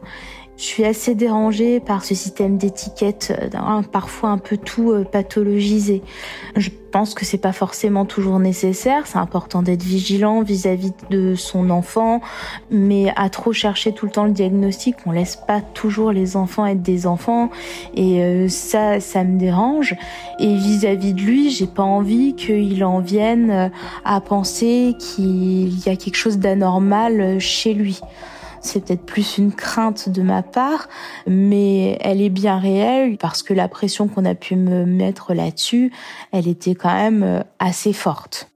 Je 0.58 0.64
suis 0.64 0.84
assez 0.84 1.14
dérangée 1.14 1.78
par 1.78 2.04
ce 2.04 2.16
système 2.16 2.58
d'étiquette, 2.58 3.32
euh, 3.40 3.82
parfois 3.92 4.30
un 4.30 4.38
peu 4.38 4.56
tout 4.56 4.90
euh, 4.90 5.04
pathologisé. 5.04 6.02
Je 6.56 6.70
pense 6.90 7.14
que 7.14 7.24
c'est 7.24 7.38
pas 7.38 7.52
forcément 7.52 8.04
toujours 8.04 8.40
nécessaire. 8.40 9.06
C'est 9.06 9.18
important 9.18 9.62
d'être 9.62 9.84
vigilant 9.84 10.42
vis-à-vis 10.42 10.92
de 11.10 11.36
son 11.36 11.70
enfant, 11.70 12.20
mais 12.72 13.12
à 13.14 13.30
trop 13.30 13.52
chercher 13.52 13.92
tout 13.92 14.06
le 14.06 14.10
temps 14.10 14.24
le 14.24 14.32
diagnostic, 14.32 14.96
on 15.06 15.12
laisse 15.12 15.36
pas 15.36 15.60
toujours 15.60 16.10
les 16.10 16.36
enfants 16.36 16.66
être 16.66 16.82
des 16.82 17.06
enfants, 17.06 17.50
et 17.94 18.24
euh, 18.24 18.48
ça, 18.48 18.98
ça 18.98 19.22
me 19.22 19.38
dérange. 19.38 19.94
Et 20.40 20.56
vis-à-vis 20.56 21.14
de 21.14 21.20
lui, 21.20 21.50
j'ai 21.50 21.68
pas 21.68 21.84
envie 21.84 22.34
qu'il 22.34 22.84
en 22.84 22.98
vienne 22.98 23.70
à 24.04 24.20
penser 24.20 24.96
qu'il 24.98 25.86
y 25.86 25.88
a 25.88 25.94
quelque 25.94 26.16
chose 26.16 26.38
d'anormal 26.38 27.38
chez 27.38 27.74
lui. 27.74 28.00
C'est 28.60 28.84
peut-être 28.84 29.04
plus 29.04 29.38
une 29.38 29.52
crainte 29.52 30.08
de 30.08 30.22
ma 30.22 30.42
part, 30.42 30.88
mais 31.26 31.98
elle 32.00 32.20
est 32.20 32.30
bien 32.30 32.58
réelle 32.58 33.16
parce 33.18 33.42
que 33.42 33.54
la 33.54 33.68
pression 33.68 34.08
qu'on 34.08 34.24
a 34.24 34.34
pu 34.34 34.56
me 34.56 34.84
mettre 34.84 35.34
là-dessus, 35.34 35.92
elle 36.32 36.48
était 36.48 36.74
quand 36.74 36.94
même 36.94 37.22
euh, 37.22 37.42
assez 37.58 37.92
forte. 37.92 38.50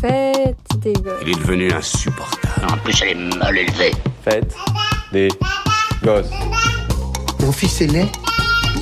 Faites 0.00 0.56
des 0.82 0.92
gosses. 0.92 1.22
Il 1.22 1.30
est 1.30 1.38
devenu 1.38 1.72
insupportable. 1.72 2.66
En 2.72 2.76
plus, 2.78 2.94
elle 3.02 3.08
est 3.08 3.36
mal 3.36 3.56
élevée. 3.56 3.92
Faites 4.22 4.54
des 5.12 5.28
gosses. 6.02 6.30
Mon 7.40 7.52
fils 7.52 7.80
est 7.80 7.86
laid. 7.86 8.06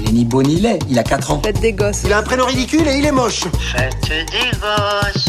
Il 0.00 0.08
est 0.08 0.12
ni 0.12 0.24
beau 0.24 0.42
ni 0.42 0.60
laid, 0.60 0.78
il 0.90 0.98
a 0.98 1.04
4 1.04 1.30
ans. 1.30 1.40
Faites 1.42 1.60
des 1.60 1.72
gosses. 1.72 2.02
Il 2.04 2.12
a 2.12 2.18
un 2.18 2.22
prénom 2.22 2.46
ridicule 2.46 2.86
et 2.88 2.98
il 2.98 3.06
est 3.06 3.12
moche. 3.12 3.44
Faites 3.74 4.08
des 4.08 4.58
gosses. 4.58 5.28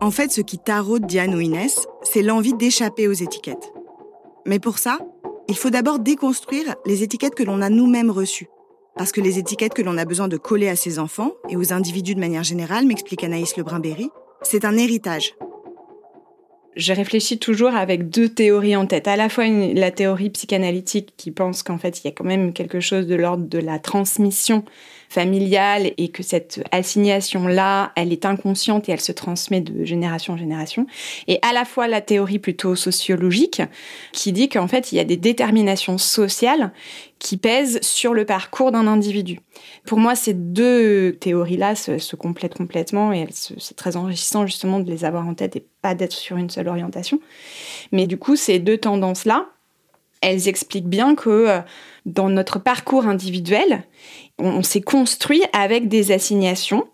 En 0.00 0.10
fait, 0.10 0.30
ce 0.30 0.42
qui 0.42 0.58
taraude 0.58 1.06
Diane 1.06 1.34
ou 1.34 1.40
Inès, 1.40 1.86
c'est 2.02 2.22
l'envie 2.22 2.52
d'échapper 2.52 3.08
aux 3.08 3.12
étiquettes. 3.12 3.72
Mais 4.44 4.58
pour 4.58 4.78
ça, 4.78 4.98
il 5.48 5.56
faut 5.56 5.70
d'abord 5.70 5.98
déconstruire 5.98 6.74
les 6.84 7.02
étiquettes 7.02 7.34
que 7.34 7.42
l'on 7.42 7.62
a 7.62 7.70
nous-mêmes 7.70 8.10
reçues. 8.10 8.48
Parce 8.96 9.10
que 9.10 9.22
les 9.22 9.38
étiquettes 9.38 9.72
que 9.72 9.82
l'on 9.82 9.96
a 9.96 10.04
besoin 10.04 10.28
de 10.28 10.36
coller 10.36 10.68
à 10.68 10.76
ses 10.76 10.98
enfants 10.98 11.32
et 11.48 11.56
aux 11.56 11.72
individus 11.72 12.14
de 12.14 12.20
manière 12.20 12.42
générale, 12.42 12.86
m'explique 12.86 13.24
Anaïs 13.24 13.56
Lebrun-Berry, 13.56 14.10
c'est 14.42 14.66
un 14.66 14.76
héritage. 14.76 15.34
Je 16.76 16.92
réfléchis 16.92 17.38
toujours 17.38 17.74
avec 17.74 18.10
deux 18.10 18.28
théories 18.28 18.76
en 18.76 18.86
tête. 18.86 19.08
À 19.08 19.16
la 19.16 19.30
fois 19.30 19.46
la 19.48 19.90
théorie 19.90 20.28
psychanalytique 20.28 21.14
qui 21.16 21.30
pense 21.30 21.62
qu'en 21.62 21.78
fait 21.78 22.00
il 22.00 22.04
y 22.04 22.08
a 22.08 22.12
quand 22.12 22.24
même 22.24 22.52
quelque 22.52 22.80
chose 22.80 23.06
de 23.06 23.14
l'ordre 23.14 23.46
de 23.46 23.58
la 23.58 23.78
transmission 23.78 24.62
familiale 25.08 25.92
et 25.96 26.08
que 26.08 26.22
cette 26.22 26.62
assignation-là, 26.72 27.92
elle 27.96 28.12
est 28.12 28.24
inconsciente 28.24 28.88
et 28.88 28.92
elle 28.92 29.00
se 29.00 29.12
transmet 29.12 29.60
de 29.60 29.84
génération 29.84 30.34
en 30.34 30.36
génération. 30.36 30.86
Et 31.28 31.38
à 31.42 31.52
la 31.52 31.64
fois 31.64 31.88
la 31.88 32.00
théorie 32.00 32.38
plutôt 32.38 32.74
sociologique 32.74 33.62
qui 34.12 34.32
dit 34.32 34.48
qu'en 34.48 34.68
fait, 34.68 34.92
il 34.92 34.96
y 34.96 35.00
a 35.00 35.04
des 35.04 35.16
déterminations 35.16 35.98
sociales 35.98 36.72
qui 37.18 37.36
pèsent 37.36 37.80
sur 37.82 38.12
le 38.12 38.24
parcours 38.24 38.72
d'un 38.72 38.86
individu. 38.86 39.40
Pour 39.86 39.98
moi, 39.98 40.14
ces 40.14 40.34
deux 40.34 41.12
théories-là 41.12 41.74
se, 41.74 42.16
complètent 42.16 42.54
complètement 42.54 43.12
et 43.12 43.26
c'est 43.30 43.76
très 43.76 43.96
enrichissant 43.96 44.46
justement 44.46 44.80
de 44.80 44.90
les 44.90 45.04
avoir 45.04 45.26
en 45.26 45.34
tête 45.34 45.56
et 45.56 45.64
pas 45.82 45.94
d'être 45.94 46.12
sur 46.12 46.36
une 46.36 46.50
seule 46.50 46.68
orientation. 46.68 47.20
Mais 47.92 48.06
du 48.06 48.18
coup, 48.18 48.36
ces 48.36 48.58
deux 48.58 48.78
tendances-là, 48.78 49.46
elles 50.20 50.48
expliquent 50.48 50.88
bien 50.88 51.14
que 51.14 51.30
euh, 51.30 51.60
dans 52.04 52.28
notre 52.28 52.58
parcours 52.58 53.06
individuel, 53.06 53.84
on, 54.38 54.62
s'est 54.62 54.80
construit 54.80 55.42
avec 55.52 55.88
des 55.88 56.12
assignations. 56.12 56.86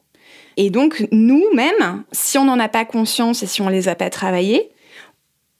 Et 0.56 0.70
donc, 0.70 1.06
nous-mêmes, 1.12 2.04
si 2.12 2.38
on 2.38 2.44
n'en 2.44 2.58
a 2.58 2.68
pas 2.68 2.84
conscience 2.84 3.42
et 3.42 3.46
si 3.46 3.62
on 3.62 3.66
ne 3.66 3.72
les 3.72 3.88
a 3.88 3.94
pas 3.94 4.10
travaillées, 4.10 4.70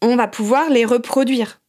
on 0.00 0.16
va 0.16 0.28
pouvoir 0.28 0.68
les 0.70 0.84
reproduire. 0.84 1.60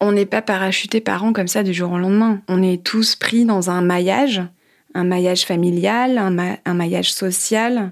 On 0.00 0.12
n'est 0.12 0.26
pas 0.26 0.42
parachuté 0.42 1.00
parents 1.00 1.32
comme 1.32 1.48
ça 1.48 1.62
du 1.62 1.74
jour 1.74 1.92
au 1.92 1.98
lendemain. 1.98 2.40
On 2.48 2.62
est 2.62 2.82
tous 2.82 3.16
pris 3.16 3.44
dans 3.44 3.68
un 3.68 3.80
maillage, 3.80 4.42
un 4.94 5.04
maillage 5.04 5.44
familial, 5.44 6.18
un, 6.18 6.74
maillage 6.74 7.12
social, 7.12 7.90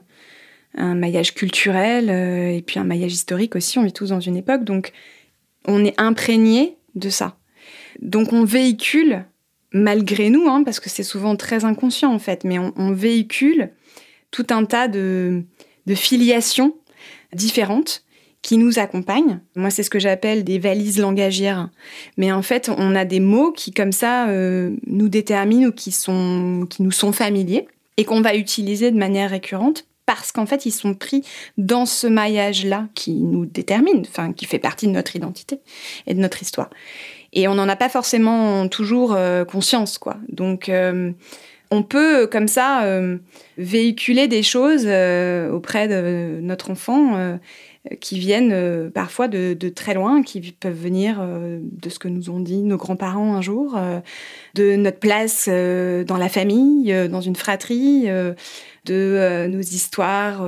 un 0.76 0.94
maillage 0.94 1.34
culturel 1.34 2.08
euh, 2.08 2.56
et 2.56 2.62
puis 2.62 2.78
un 2.78 2.84
maillage 2.84 3.12
historique 3.12 3.56
aussi. 3.56 3.78
On 3.78 3.84
vit 3.84 3.92
tous 3.92 4.10
dans 4.10 4.20
une 4.20 4.36
époque, 4.36 4.62
donc 4.62 4.92
on 5.66 5.84
est 5.84 6.00
imprégné 6.00 6.76
de 6.94 7.10
ça. 7.10 7.36
Donc 8.00 8.32
on 8.32 8.44
véhicule 8.44 9.24
malgré 9.76 10.30
nous, 10.30 10.48
hein, 10.48 10.62
parce 10.64 10.80
que 10.80 10.90
c'est 10.90 11.02
souvent 11.02 11.36
très 11.36 11.64
inconscient 11.64 12.12
en 12.12 12.18
fait, 12.18 12.44
mais 12.44 12.58
on, 12.58 12.92
véhicule 12.92 13.70
tout 14.30 14.46
un 14.50 14.64
tas 14.64 14.88
de, 14.88 15.44
filiations 15.94 16.74
différentes 17.32 18.02
qui 18.42 18.58
nous 18.58 18.78
accompagnent. 18.78 19.40
Moi, 19.56 19.70
c'est 19.70 19.82
ce 19.82 19.90
que 19.90 19.98
j'appelle 19.98 20.44
des 20.44 20.58
valises 20.58 20.98
langagières. 20.98 21.68
Mais 22.16 22.30
en 22.32 22.42
fait, 22.42 22.70
on 22.76 22.94
a 22.94 23.04
des 23.04 23.18
mots 23.20 23.50
qui, 23.50 23.72
comme 23.72 23.92
ça, 23.92 24.28
euh, 24.28 24.76
nous 24.86 25.08
déterminent 25.08 25.68
ou 25.68 25.72
qui, 25.72 25.90
sont, 25.90 26.66
qui 26.70 26.82
nous 26.82 26.92
sont 26.92 27.12
familiers 27.12 27.66
et 27.96 28.04
qu'on 28.04 28.20
va 28.20 28.36
utiliser 28.36 28.90
de 28.90 28.96
manière 28.96 29.30
récurrente 29.30 29.86
parce 30.06 30.30
qu'en 30.30 30.46
fait, 30.46 30.64
ils 30.64 30.72
sont 30.72 30.94
pris 30.94 31.22
dans 31.58 31.84
ce 31.84 32.06
maillage-là 32.06 32.88
qui 32.94 33.14
nous 33.14 33.44
détermine, 33.44 34.06
qui 34.36 34.46
fait 34.46 34.60
partie 34.60 34.86
de 34.86 34.92
notre 34.92 35.16
identité 35.16 35.58
et 36.06 36.14
de 36.14 36.20
notre 36.20 36.40
histoire. 36.40 36.70
Et 37.32 37.48
on 37.48 37.54
n'en 37.54 37.68
a 37.68 37.76
pas 37.76 37.88
forcément 37.88 38.68
toujours 38.68 39.14
euh, 39.14 39.44
conscience, 39.44 39.98
quoi. 39.98 40.16
Donc, 40.28 40.68
euh, 40.68 41.12
on 41.70 41.82
peut, 41.82 42.26
comme 42.26 42.48
ça, 42.48 42.84
euh, 42.84 43.18
véhiculer 43.58 44.28
des 44.28 44.42
choses 44.42 44.86
auprès 44.86 45.88
de 45.88 46.38
notre 46.40 46.70
enfant 46.70 47.38
qui 48.00 48.18
viennent 48.20 48.90
parfois 48.92 49.26
de, 49.26 49.68
très 49.68 49.94
loin, 49.94 50.22
qui 50.22 50.52
peuvent 50.52 50.80
venir 50.80 51.20
de 51.60 51.88
ce 51.88 51.98
que 51.98 52.06
nous 52.06 52.30
ont 52.30 52.38
dit 52.38 52.62
nos 52.62 52.76
grands-parents 52.76 53.34
un 53.34 53.42
jour, 53.42 53.76
de 54.54 54.76
notre 54.76 55.00
place 55.00 55.48
dans 55.48 56.16
la 56.16 56.28
famille, 56.28 57.08
dans 57.08 57.20
une 57.20 57.36
fratrie 57.36 58.08
de 58.86 58.94
euh, 58.94 59.48
nos 59.48 59.60
histoires 59.60 60.46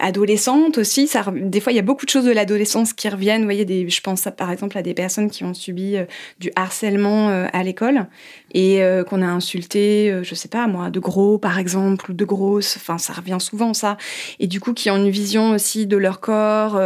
euh, 0.00 0.04
adolescentes 0.04 0.78
aussi. 0.78 1.06
Ça, 1.06 1.24
des 1.32 1.60
fois, 1.60 1.72
il 1.72 1.76
y 1.76 1.80
a 1.80 1.82
beaucoup 1.82 2.04
de 2.04 2.10
choses 2.10 2.24
de 2.24 2.32
l'adolescence 2.32 2.92
qui 2.92 3.08
reviennent. 3.08 3.42
Vous 3.42 3.46
voyez, 3.46 3.64
des, 3.64 3.88
je 3.88 4.00
pense 4.00 4.28
par 4.36 4.50
exemple 4.50 4.76
à 4.78 4.82
des 4.82 4.94
personnes 4.94 5.30
qui 5.30 5.44
ont 5.44 5.54
subi 5.54 5.96
euh, 5.96 6.04
du 6.38 6.50
harcèlement 6.56 7.28
à 7.28 7.62
l'école 7.62 8.06
et 8.54 8.80
qu'on 9.08 9.22
a 9.22 9.26
insulté, 9.26 10.20
je 10.22 10.34
sais 10.34 10.48
pas 10.48 10.66
moi, 10.66 10.90
de 10.90 11.00
gros 11.00 11.38
par 11.38 11.58
exemple, 11.58 12.10
ou 12.10 12.14
de 12.14 12.24
grosses. 12.24 12.76
Enfin, 12.76 12.98
ça 12.98 13.12
revient 13.12 13.38
souvent 13.40 13.74
ça. 13.74 13.96
Et 14.40 14.46
du 14.46 14.60
coup, 14.60 14.72
qui 14.72 14.90
ont 14.90 14.96
une 14.96 15.10
vision 15.10 15.50
aussi 15.50 15.86
de 15.86 15.96
leur 15.96 16.20
corps 16.20 16.80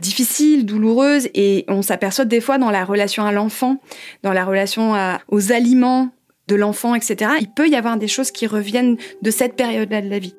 difficile, 0.00 0.66
douloureuse. 0.66 1.28
Et 1.34 1.64
on 1.68 1.82
s'aperçoit 1.82 2.24
des 2.24 2.40
fois 2.40 2.58
dans 2.58 2.70
la 2.70 2.84
relation 2.84 3.24
à 3.24 3.32
l'enfant, 3.32 3.80
dans 4.22 4.32
la 4.32 4.44
relation 4.44 4.94
aux 5.28 5.52
aliments 5.52 6.10
de 6.50 6.56
l'enfant, 6.56 6.94
etc. 6.94 7.32
Il 7.40 7.50
peut 7.50 7.68
y 7.68 7.76
avoir 7.76 7.96
des 7.96 8.08
choses 8.08 8.30
qui 8.30 8.46
reviennent 8.46 8.96
de 9.22 9.30
cette 9.30 9.56
période-là 9.56 10.02
de 10.02 10.10
la 10.10 10.18
vie. 10.18 10.34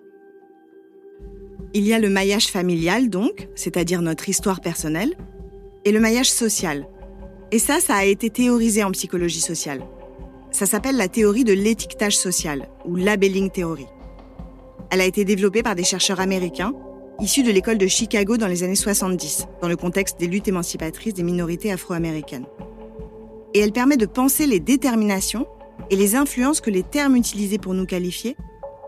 Il 1.74 1.88
y 1.88 1.94
a 1.94 2.00
le 2.00 2.10
maillage 2.10 2.48
familial, 2.48 3.10
donc, 3.10 3.48
c'est-à-dire 3.56 4.02
notre 4.02 4.28
histoire 4.28 4.60
personnelle, 4.60 5.16
et 5.86 5.94
le 5.94 6.02
maillage 6.02 6.30
social. 6.30 6.86
Et 7.52 7.60
ça, 7.60 7.80
ça 7.80 7.96
a 7.96 8.04
été 8.04 8.30
théorisé 8.30 8.84
en 8.84 8.92
psychologie 8.92 9.40
sociale. 9.40 9.82
Ça 10.52 10.66
s'appelle 10.66 10.98
la 10.98 11.08
théorie 11.08 11.46
de 11.46 11.54
l'étiquetage 11.54 12.18
social, 12.18 12.68
ou 12.84 12.98
labelling 12.98 13.50
theory. 13.50 13.86
Elle 14.90 15.00
a 15.00 15.06
été 15.06 15.24
développée 15.24 15.64
par 15.64 15.76
des 15.76 15.86
chercheurs 15.86 16.20
américains, 16.20 16.74
issus 17.22 17.44
de 17.44 17.52
l'école 17.52 17.78
de 17.78 17.88
Chicago 17.88 18.36
dans 18.36 18.48
les 18.48 18.64
années 18.64 18.76
70, 18.76 19.48
dans 19.62 19.70
le 19.70 19.78
contexte 19.78 20.20
des 20.20 20.28
luttes 20.28 20.50
émancipatrices 20.50 21.14
des 21.14 21.24
minorités 21.24 21.72
afro-américaines. 21.72 22.48
Et 23.54 23.60
elle 23.60 23.72
permet 23.72 23.96
de 23.96 24.06
penser 24.06 24.46
les 24.46 24.60
déterminations 24.60 25.48
et 25.90 25.96
les 25.96 26.16
influences 26.16 26.60
que 26.60 26.70
les 26.70 26.84
termes 26.84 27.16
utilisés 27.16 27.60
pour 27.60 27.74
nous 27.74 27.86
qualifier 27.86 28.36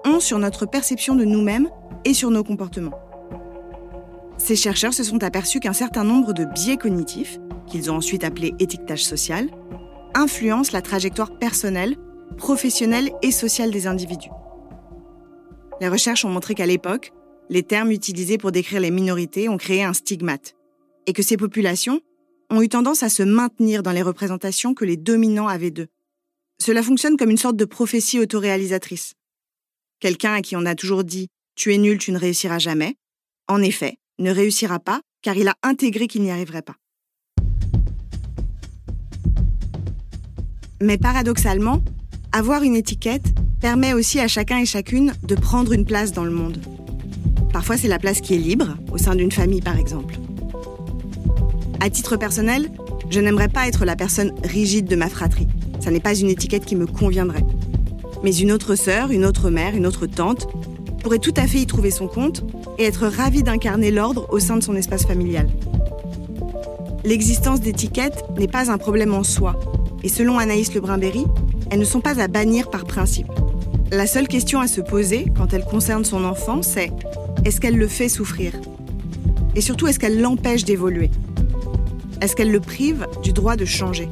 ont 0.06 0.20
sur 0.20 0.40
notre 0.40 0.66
perception 0.66 1.16
de 1.16 1.26
nous-mêmes 1.26 1.70
et 2.06 2.14
sur 2.14 2.32
nos 2.32 2.44
comportements. 2.44 3.00
Ces 4.38 4.56
chercheurs 4.56 4.94
se 4.94 5.04
sont 5.04 5.24
aperçus 5.24 5.60
qu'un 5.60 5.74
certain 5.74 6.04
nombre 6.04 6.34
de 6.34 6.46
biais 6.46 6.78
cognitifs, 6.78 7.40
qu'ils 7.68 7.92
ont 7.92 7.96
ensuite 7.96 8.24
appelés 8.24 8.54
étiquetage 8.60 9.06
social, 9.06 9.50
influencent 10.16 10.74
la 10.74 10.82
trajectoire 10.82 11.38
personnelle, 11.38 11.96
professionnelle 12.38 13.12
et 13.22 13.32
sociale 13.32 13.72
des 13.72 13.88
individus. 13.88 14.30
Les 15.82 15.88
recherches 15.88 16.26
ont 16.26 16.30
montré 16.30 16.56
qu'à 16.56 16.66
l'époque, 16.66 17.12
les 17.50 17.64
termes 17.64 17.92
utilisés 17.92 18.38
pour 18.38 18.52
décrire 18.52 18.80
les 18.80 18.92
minorités 18.92 19.50
ont 19.50 19.58
créé 19.58 19.84
un 19.84 19.94
stigmate, 19.94 20.56
et 21.08 21.14
que 21.14 21.24
ces 21.24 21.38
populations 21.38 22.02
ont 22.50 22.62
eu 22.62 22.70
tendance 22.70 23.04
à 23.04 23.10
se 23.10 23.24
maintenir 23.24 23.84
dans 23.84 23.92
les 23.92 24.02
représentations 24.02 24.74
que 24.74 24.86
les 24.86 24.98
dominants 24.98 25.48
avaient 25.48 25.72
d'eux. 25.72 25.88
Cela 26.60 26.84
fonctionne 26.84 27.18
comme 27.18 27.32
une 27.32 27.38
sorte 27.38 27.58
de 27.58 27.66
prophétie 27.66 28.20
autoréalisatrice. 28.20 29.14
Quelqu'un 30.04 30.34
à 30.34 30.42
qui 30.42 30.58
on 30.58 30.66
a 30.66 30.76
toujours 30.76 31.06
dit⁇ 31.06 31.24
Tu 31.56 31.74
es 31.74 31.78
nul, 31.78 31.98
tu 31.98 32.12
ne 32.12 32.18
réussiras 32.18 32.60
jamais⁇ 32.60 32.90
en 33.48 33.62
effet, 33.62 33.96
ne 34.20 34.32
réussira 34.32 34.78
pas 34.78 35.00
car 35.22 35.38
il 35.38 35.48
a 35.48 35.56
intégré 35.64 36.08
qu'il 36.08 36.24
n'y 36.24 36.32
arriverait 36.32 36.62
pas. 36.62 36.76
Mais 40.82 40.98
paradoxalement, 40.98 41.82
avoir 42.34 42.64
une 42.64 42.76
étiquette 42.76 43.28
permet 43.62 43.94
aussi 43.94 44.20
à 44.20 44.28
chacun 44.28 44.58
et 44.58 44.66
chacune 44.66 45.14
de 45.24 45.36
prendre 45.36 45.72
une 45.72 45.86
place 45.86 46.12
dans 46.12 46.26
le 46.26 46.32
monde. 46.32 46.62
Parfois, 47.54 47.78
c'est 47.78 47.88
la 47.88 47.98
place 47.98 48.20
qui 48.20 48.34
est 48.34 48.40
libre, 48.40 48.76
au 48.92 48.98
sein 48.98 49.16
d'une 49.16 49.32
famille 49.32 49.62
par 49.62 49.80
exemple. 49.80 50.16
À 51.80 51.90
titre 51.90 52.18
personnel, 52.18 52.70
je 53.10 53.22
n'aimerais 53.22 53.48
pas 53.48 53.70
être 53.70 53.86
la 53.86 53.96
personne 53.96 54.36
rigide 54.44 54.86
de 54.86 54.98
ma 54.98 55.08
fratrie. 55.08 55.48
Ça 55.80 55.92
n'est 55.92 56.02
pas 56.02 56.14
une 56.14 56.30
étiquette 56.30 56.66
qui 56.66 56.76
me 56.76 56.88
conviendrait. 56.88 57.46
Mais 58.24 58.36
une 58.36 58.52
autre 58.52 58.76
sœur, 58.76 59.12
une 59.12 59.26
autre 59.26 59.50
mère, 59.50 59.76
une 59.76 59.86
autre 59.86 60.08
tante 60.08 60.48
pourrait 61.02 61.20
tout 61.20 61.34
à 61.36 61.46
fait 61.46 61.60
y 61.60 61.66
trouver 61.66 61.92
son 61.92 62.08
compte 62.08 62.44
et 62.78 62.86
être 62.86 63.06
ravie 63.06 63.44
d'incarner 63.44 63.92
l'ordre 63.92 64.28
au 64.32 64.40
sein 64.40 64.56
de 64.56 64.64
son 64.64 64.76
espace 64.76 65.06
familial. 65.06 65.50
L'existence 67.04 67.60
d'étiquettes 67.60 68.24
n'est 68.40 68.48
pas 68.48 68.72
un 68.72 68.78
problème 68.78 69.14
en 69.14 69.24
soi, 69.24 69.60
et 70.04 70.10
selon 70.10 70.40
Anaïs 70.40 70.74
Lebrun-Berry, 70.74 71.26
elles 71.70 71.80
ne 71.80 71.86
sont 71.86 72.00
pas 72.00 72.22
à 72.22 72.30
bannir 72.30 72.70
par 72.70 72.86
principe. 72.86 73.28
La 73.92 74.08
seule 74.08 74.30
question 74.30 74.62
à 74.62 74.68
se 74.68 74.80
poser 74.80 75.26
quand 75.36 75.54
elle 75.54 75.66
concerne 75.66 76.06
son 76.06 76.24
enfant, 76.24 76.62
c'est 76.62 76.92
est-ce 77.44 77.60
qu'elle 77.60 77.78
le 77.78 77.90
fait 77.90 78.08
souffrir? 78.08 78.54
Et 79.56 79.62
surtout, 79.62 79.88
est-ce 79.88 80.00
qu'elle 80.00 80.22
l'empêche 80.22 80.64
d'évoluer? 80.64 81.12
Est-ce 82.22 82.38
qu'elle 82.38 82.52
le 82.52 82.62
prive 82.62 83.06
du 83.22 83.34
droit 83.34 83.58
de 83.58 83.66
changer? 83.66 84.08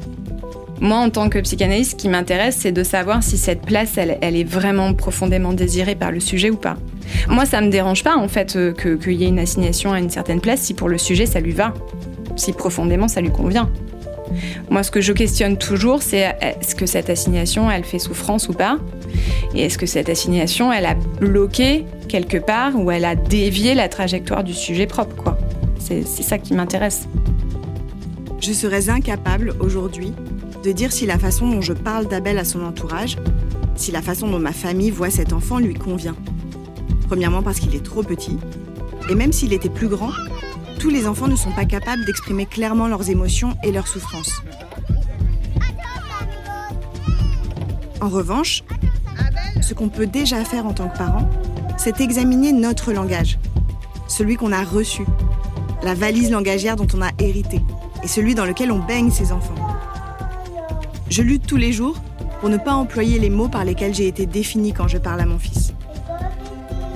Moi, 0.82 0.96
en 0.96 1.10
tant 1.10 1.28
que 1.28 1.38
psychanalyste, 1.38 1.92
ce 1.92 1.96
qui 1.96 2.08
m'intéresse, 2.08 2.56
c'est 2.58 2.72
de 2.72 2.82
savoir 2.82 3.22
si 3.22 3.38
cette 3.38 3.62
place, 3.62 3.96
elle, 3.96 4.18
est 4.20 4.42
vraiment 4.42 4.94
profondément 4.94 5.52
désirée 5.52 5.94
par 5.94 6.10
le 6.10 6.18
sujet 6.18 6.50
ou 6.50 6.56
pas. 6.56 6.76
Moi, 7.28 7.46
ça 7.46 7.60
me 7.60 7.68
dérange 7.68 8.02
pas, 8.02 8.16
en 8.16 8.26
fait, 8.26 8.56
euh, 8.56 8.72
qu'il 8.72 9.12
y 9.12 9.24
ait 9.24 9.28
une 9.28 9.38
assignation 9.38 9.92
à 9.92 10.00
une 10.00 10.10
certaine 10.10 10.40
place 10.40 10.60
si 10.60 10.74
pour 10.74 10.88
le 10.88 10.98
sujet, 10.98 11.24
ça 11.24 11.38
lui 11.38 11.52
va. 11.52 11.72
Si 12.34 12.52
profondément, 12.52 13.06
ça 13.06 13.20
lui 13.20 13.30
convient. 13.30 13.70
Moi, 14.70 14.82
ce 14.82 14.90
que 14.90 15.00
je 15.00 15.12
questionne 15.12 15.56
toujours, 15.56 16.02
c'est 16.02 16.34
est-ce 16.40 16.74
que 16.74 16.86
cette 16.86 17.10
assignation, 17.10 17.70
elle 17.70 17.84
fait 17.84 18.00
souffrance 18.00 18.48
ou 18.48 18.52
pas? 18.52 18.78
Et 19.54 19.66
est-ce 19.66 19.78
que 19.78 19.86
cette 19.86 20.08
assignation, 20.08 20.72
elle 20.72 20.86
a 20.86 20.94
bloqué 20.94 21.84
quelque 22.08 22.38
part 22.38 22.74
ou 22.74 22.90
elle 22.90 23.04
a 23.04 23.14
dévié 23.14 23.74
la 23.74 23.88
trajectoire 23.88 24.42
du 24.42 24.52
sujet 24.52 24.88
propre, 24.88 25.14
quoi? 25.14 25.38
C'est 25.78 26.04
ça 26.04 26.38
qui 26.38 26.54
m'intéresse. 26.54 27.06
Je 28.40 28.52
serais 28.52 28.88
incapable 28.88 29.54
aujourd'hui 29.60 30.12
de 30.62 30.72
dire 30.72 30.92
si 30.92 31.06
la 31.06 31.18
façon 31.18 31.48
dont 31.48 31.60
je 31.60 31.72
parle 31.72 32.06
d'Abel 32.06 32.38
à 32.38 32.44
son 32.44 32.64
entourage, 32.64 33.16
si 33.74 33.90
la 33.90 34.02
façon 34.02 34.28
dont 34.28 34.38
ma 34.38 34.52
famille 34.52 34.90
voit 34.90 35.10
cet 35.10 35.32
enfant 35.32 35.58
lui 35.58 35.74
convient. 35.74 36.16
Premièrement 37.08 37.42
parce 37.42 37.58
qu'il 37.58 37.74
est 37.74 37.84
trop 37.84 38.02
petit, 38.02 38.38
et 39.10 39.14
même 39.14 39.32
s'il 39.32 39.52
était 39.52 39.68
plus 39.68 39.88
grand, 39.88 40.10
tous 40.78 40.90
les 40.90 41.06
enfants 41.06 41.28
ne 41.28 41.36
sont 41.36 41.52
pas 41.52 41.64
capables 41.64 42.04
d'exprimer 42.04 42.46
clairement 42.46 42.86
leurs 42.86 43.10
émotions 43.10 43.54
et 43.64 43.72
leurs 43.72 43.88
souffrances. 43.88 44.42
En 48.00 48.08
revanche, 48.08 48.62
ce 49.60 49.74
qu'on 49.74 49.88
peut 49.88 50.06
déjà 50.06 50.44
faire 50.44 50.66
en 50.66 50.72
tant 50.72 50.88
que 50.88 50.98
parent, 50.98 51.28
c'est 51.76 52.00
examiner 52.00 52.52
notre 52.52 52.92
langage, 52.92 53.38
celui 54.06 54.36
qu'on 54.36 54.52
a 54.52 54.62
reçu, 54.62 55.04
la 55.82 55.94
valise 55.94 56.30
langagière 56.30 56.76
dont 56.76 56.86
on 56.94 57.02
a 57.02 57.10
hérité, 57.18 57.60
et 58.02 58.08
celui 58.08 58.34
dans 58.34 58.44
lequel 58.44 58.70
on 58.70 58.78
baigne 58.78 59.10
ses 59.10 59.32
enfants. 59.32 59.71
Je 61.12 61.20
lutte 61.20 61.46
tous 61.46 61.58
les 61.58 61.74
jours 61.74 62.00
pour 62.40 62.48
ne 62.48 62.56
pas 62.56 62.72
employer 62.72 63.18
les 63.18 63.28
mots 63.28 63.50
par 63.50 63.66
lesquels 63.66 63.94
j'ai 63.94 64.08
été 64.08 64.24
définie 64.24 64.72
quand 64.72 64.88
je 64.88 64.96
parle 64.96 65.20
à 65.20 65.26
mon 65.26 65.38
fils. 65.38 65.74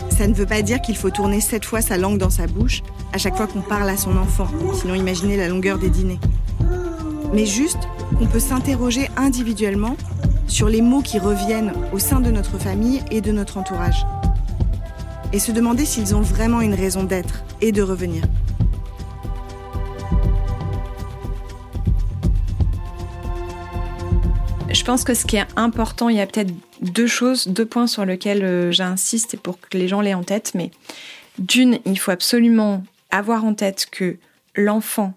Ça 0.09 0.26
ne 0.26 0.33
veut 0.33 0.46
pas 0.46 0.62
dire 0.62 0.81
qu'il 0.81 0.96
faut 0.96 1.11
tourner 1.11 1.38
sept 1.42 1.66
fois 1.66 1.83
sa 1.83 1.98
langue 1.98 2.16
dans 2.16 2.31
sa 2.31 2.46
bouche 2.46 2.83
à 3.12 3.18
chaque 3.18 3.37
fois 3.37 3.46
qu'on 3.46 3.61
parle 3.61 3.90
à 3.90 3.98
son 3.98 4.16
enfant, 4.16 4.48
sinon 4.72 4.94
imaginez 4.94 5.37
la 5.37 5.48
longueur 5.48 5.76
des 5.76 5.90
dîners. 5.90 6.18
Mais 7.35 7.44
juste 7.44 7.81
qu'on 8.18 8.24
peut 8.24 8.40
s'interroger 8.40 9.11
individuellement 9.18 9.98
sur 10.46 10.70
les 10.70 10.81
mots 10.81 11.02
qui 11.02 11.18
reviennent 11.18 11.74
au 11.92 11.98
sein 11.98 12.20
de 12.20 12.31
notre 12.31 12.57
famille 12.57 13.02
et 13.11 13.20
de 13.20 13.33
notre 13.33 13.59
entourage. 13.59 14.07
Et 15.35 15.38
se 15.38 15.52
demander 15.52 15.85
s'ils 15.85 16.16
ont 16.16 16.22
vraiment 16.22 16.62
une 16.62 16.72
raison 16.72 17.05
d'être 17.05 17.44
et 17.61 17.70
de 17.70 17.83
revenir. 17.83 18.22
Je 24.77 24.85
pense 24.85 25.05
que 25.05 25.15
ce 25.15 25.25
qui 25.25 25.37
est 25.37 25.47
important, 25.57 26.11
il 26.11 26.17
y 26.17 26.21
a 26.21 26.27
peut-être 26.27 26.53
deux 26.83 27.07
choses, 27.07 27.49
deux 27.49 27.65
points 27.65 27.87
sur 27.87 28.05
lesquels 28.05 28.45
euh, 28.45 28.71
j'insiste 28.71 29.39
pour 29.39 29.59
que 29.59 29.79
les 29.79 29.89
gens 29.89 30.03
l'aient 30.03 30.12
en 30.12 30.23
tête. 30.23 30.53
Mais 30.55 30.71
d'une, 31.39 31.79
il 31.87 31.99
faut 31.99 32.11
absolument 32.11 32.85
avoir 33.11 33.47
en 33.47 33.55
tête 33.55 33.87
que 33.91 34.19
l'enfant 34.55 35.15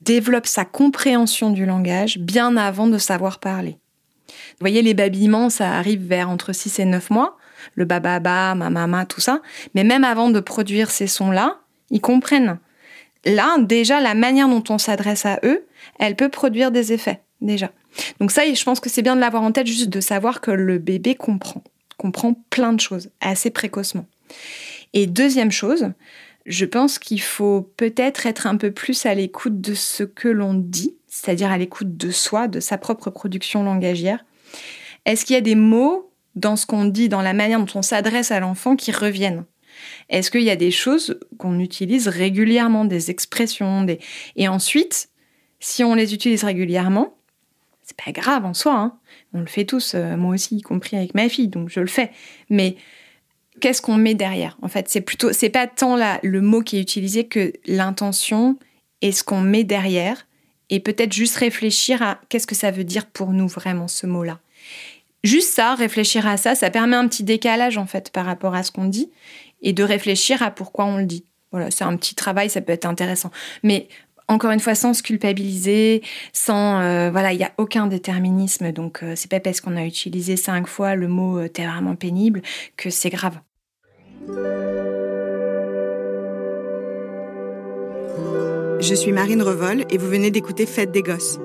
développe 0.00 0.46
sa 0.46 0.64
compréhension 0.64 1.50
du 1.50 1.66
langage 1.66 2.18
bien 2.18 2.56
avant 2.56 2.86
de 2.86 2.96
savoir 2.96 3.40
parler. 3.40 3.76
Vous 4.28 4.60
voyez, 4.60 4.80
les 4.80 4.94
babillements, 4.94 5.50
ça 5.50 5.72
arrive 5.72 6.06
vers 6.06 6.30
entre 6.30 6.54
6 6.54 6.78
et 6.78 6.86
9 6.86 7.10
mois, 7.10 7.36
le 7.74 7.84
bababa, 7.84 8.54
mamama, 8.54 9.04
tout 9.04 9.20
ça. 9.20 9.42
Mais 9.74 9.84
même 9.84 10.02
avant 10.02 10.30
de 10.30 10.40
produire 10.40 10.90
ces 10.90 11.06
sons-là, 11.06 11.58
ils 11.90 12.00
comprennent. 12.00 12.58
là, 13.26 13.58
déjà, 13.58 14.00
la 14.00 14.14
manière 14.14 14.48
dont 14.48 14.64
on 14.70 14.78
s'adresse 14.78 15.26
à 15.26 15.40
eux, 15.44 15.66
elle 15.98 16.16
peut 16.16 16.30
produire 16.30 16.70
des 16.70 16.94
effets, 16.94 17.20
déjà. 17.40 17.72
Donc 18.20 18.30
ça, 18.30 18.42
je 18.52 18.64
pense 18.64 18.80
que 18.80 18.88
c'est 18.88 19.02
bien 19.02 19.16
de 19.16 19.20
l'avoir 19.20 19.42
en 19.42 19.52
tête, 19.52 19.66
juste 19.66 19.88
de 19.88 20.00
savoir 20.00 20.40
que 20.40 20.50
le 20.50 20.78
bébé 20.78 21.14
comprend, 21.14 21.62
comprend 21.96 22.34
plein 22.50 22.72
de 22.72 22.80
choses 22.80 23.10
assez 23.20 23.50
précocement. 23.50 24.06
Et 24.92 25.06
deuxième 25.06 25.52
chose, 25.52 25.92
je 26.46 26.64
pense 26.64 26.98
qu'il 26.98 27.20
faut 27.20 27.62
peut-être 27.76 28.26
être 28.26 28.46
un 28.46 28.56
peu 28.56 28.70
plus 28.70 29.04
à 29.04 29.14
l'écoute 29.14 29.60
de 29.60 29.74
ce 29.74 30.04
que 30.04 30.28
l'on 30.28 30.54
dit, 30.54 30.94
c'est-à-dire 31.08 31.50
à, 31.50 31.58
l'écoute 31.58 31.96
de 31.96 32.10
soi, 32.10 32.48
de 32.48 32.60
sa 32.60 32.78
propre 32.78 33.10
production 33.10 33.62
langagière. 33.64 34.24
Est-ce 35.04 35.24
qu'il 35.24 35.34
y 35.34 35.38
a 35.38 35.42
des 35.42 35.54
mots 35.54 36.12
dans 36.34 36.56
ce 36.56 36.66
qu'on 36.66 36.84
dit, 36.84 37.08
dans 37.08 37.22
la 37.22 37.32
manière 37.32 37.58
dont 37.58 37.78
on 37.78 37.82
s'adresse 37.82 38.30
à 38.30 38.40
l'enfant 38.40 38.76
qui 38.76 38.92
reviennent? 38.92 39.44
Est-ce 40.08 40.30
qu'il 40.30 40.42
y 40.42 40.50
a 40.50 40.56
des 40.56 40.70
choses 40.70 41.18
qu'on 41.38 41.58
utilise 41.58 42.08
régulièrement, 42.08 42.84
des 42.84 43.10
expressions 43.10 43.82
des... 43.82 43.98
Et 44.36 44.48
ensuite, 44.48 45.10
si 45.60 45.84
on 45.84 45.94
les 45.94 46.14
utilise 46.14 46.44
régulièrement, 46.44 47.15
c'est 47.86 47.96
pas 47.96 48.10
grave 48.10 48.44
en 48.44 48.52
soi, 48.52 48.74
hein. 48.74 48.98
on 49.32 49.40
le 49.40 49.46
fait 49.46 49.64
tous, 49.64 49.94
euh, 49.94 50.16
moi 50.16 50.34
aussi, 50.34 50.56
y 50.56 50.62
compris 50.62 50.96
avec 50.96 51.14
ma 51.14 51.28
fille, 51.28 51.46
donc 51.46 51.68
je 51.70 51.78
le 51.78 51.86
fais. 51.86 52.10
Mais 52.50 52.76
qu'est-ce 53.60 53.80
qu'on 53.80 53.96
met 53.96 54.14
derrière 54.14 54.58
En 54.60 54.68
fait, 54.68 54.88
c'est 54.88 55.00
plutôt, 55.00 55.32
c'est 55.32 55.50
pas 55.50 55.68
tant 55.68 55.96
le 56.22 56.40
mot 56.40 56.62
qui 56.62 56.78
est 56.78 56.80
utilisé 56.80 57.28
que 57.28 57.52
l'intention 57.66 58.58
et 59.02 59.12
ce 59.12 59.22
qu'on 59.22 59.40
met 59.40 59.62
derrière, 59.62 60.26
et 60.68 60.80
peut-être 60.80 61.12
juste 61.12 61.36
réfléchir 61.36 62.02
à 62.02 62.20
qu'est-ce 62.28 62.48
que 62.48 62.56
ça 62.56 62.72
veut 62.72 62.82
dire 62.82 63.06
pour 63.06 63.32
nous 63.32 63.46
vraiment 63.46 63.86
ce 63.86 64.08
mot-là. 64.08 64.40
Juste 65.22 65.54
ça, 65.54 65.76
réfléchir 65.76 66.26
à 66.26 66.36
ça, 66.36 66.56
ça 66.56 66.70
permet 66.70 66.96
un 66.96 67.06
petit 67.06 67.22
décalage 67.22 67.78
en 67.78 67.86
fait 67.86 68.10
par 68.10 68.26
rapport 68.26 68.56
à 68.56 68.64
ce 68.64 68.72
qu'on 68.72 68.86
dit 68.86 69.10
et 69.62 69.72
de 69.72 69.84
réfléchir 69.84 70.42
à 70.42 70.50
pourquoi 70.50 70.86
on 70.86 70.98
le 70.98 71.06
dit. 71.06 71.24
Voilà, 71.52 71.70
c'est 71.70 71.84
un 71.84 71.96
petit 71.96 72.16
travail, 72.16 72.50
ça 72.50 72.60
peut 72.60 72.72
être 72.72 72.84
intéressant. 72.84 73.30
Mais 73.62 73.86
encore 74.28 74.50
une 74.50 74.60
fois, 74.60 74.74
sans 74.74 74.94
se 74.94 75.02
culpabiliser, 75.02 76.02
sans 76.32 76.80
euh, 76.80 77.10
voilà, 77.10 77.32
il 77.32 77.38
n'y 77.38 77.44
a 77.44 77.52
aucun 77.58 77.86
déterminisme. 77.86 78.72
Donc 78.72 79.02
euh, 79.02 79.12
c'est 79.14 79.30
pas 79.30 79.40
parce 79.40 79.60
qu'on 79.60 79.76
a 79.76 79.84
utilisé 79.84 80.36
cinq 80.36 80.66
fois 80.66 80.94
le 80.94 81.08
mot 81.08 81.38
euh, 81.38 81.48
pénible 81.98 82.42
que 82.76 82.90
c'est 82.90 83.10
grave. 83.10 83.38
Je 88.80 88.94
suis 88.94 89.12
Marine 89.12 89.42
Revol 89.42 89.84
et 89.90 89.98
vous 89.98 90.08
venez 90.08 90.30
d'écouter 90.30 90.66
Fête 90.66 90.92
des 90.92 91.02
Gosses. 91.02 91.38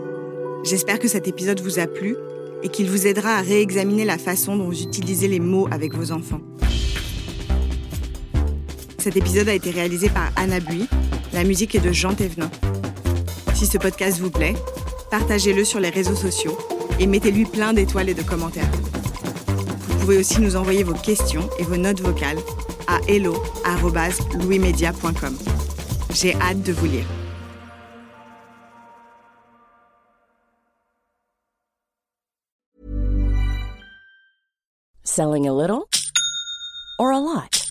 J'espère 0.63 0.99
que 0.99 1.07
cet 1.07 1.27
épisode 1.27 1.59
vous 1.61 1.79
a 1.79 1.87
plu 1.87 2.15
et 2.63 2.69
qu'il 2.69 2.89
vous 2.89 3.07
aidera 3.07 3.35
à 3.35 3.41
réexaminer 3.41 4.05
la 4.05 4.17
façon 4.17 4.55
dont 4.55 4.65
vous 4.65 4.83
utilisez 4.83 5.27
les 5.27 5.39
mots 5.39 5.67
avec 5.71 5.93
vos 5.93 6.11
enfants. 6.11 6.41
Cet 8.97 9.17
épisode 9.17 9.49
a 9.49 9.53
été 9.53 9.71
réalisé 9.71 10.09
par 10.09 10.31
Anna 10.35 10.59
Bui. 10.59 10.87
La 11.33 11.43
musique 11.45 11.75
est 11.75 11.79
de 11.79 11.93
Jean 11.93 12.13
Thévenin. 12.13 12.51
Si 13.53 13.65
ce 13.65 13.77
podcast 13.77 14.19
vous 14.19 14.31
plaît, 14.31 14.55
partagez-le 15.09 15.63
sur 15.63 15.79
les 15.79 15.89
réseaux 15.89 16.15
sociaux 16.15 16.57
et 16.99 17.07
mettez-lui 17.07 17.45
plein 17.45 17.71
d'étoiles 17.73 18.09
et 18.09 18.13
de 18.13 18.21
commentaires. 18.21 18.69
Vous 19.87 19.99
pouvez 19.99 20.17
aussi 20.17 20.41
nous 20.41 20.57
envoyer 20.57 20.83
vos 20.83 20.93
questions 20.93 21.49
et 21.57 21.63
vos 21.63 21.77
notes 21.77 22.01
vocales 22.01 22.39
à 22.87 22.99
hello.louismedia.com. 23.07 25.37
J'ai 26.13 26.35
hâte 26.35 26.63
de 26.63 26.73
vous 26.73 26.87
lire. 26.87 27.05
Selling 35.03 35.47
a 35.47 35.53
little 35.53 35.87
or 36.99 37.11
a 37.11 37.19
lot? 37.19 37.70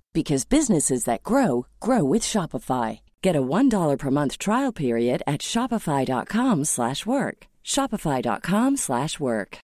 because 0.13 0.45
businesses 0.45 1.05
that 1.05 1.23
grow 1.23 1.65
grow 1.79 2.03
with 2.03 2.21
Shopify. 2.21 2.99
Get 3.21 3.35
a 3.35 3.41
$1 3.41 3.97
per 3.97 4.11
month 4.11 4.37
trial 4.37 4.71
period 4.71 5.23
at 5.25 5.41
shopify.com/work. 5.41 7.47
shopify.com/work. 7.63 9.57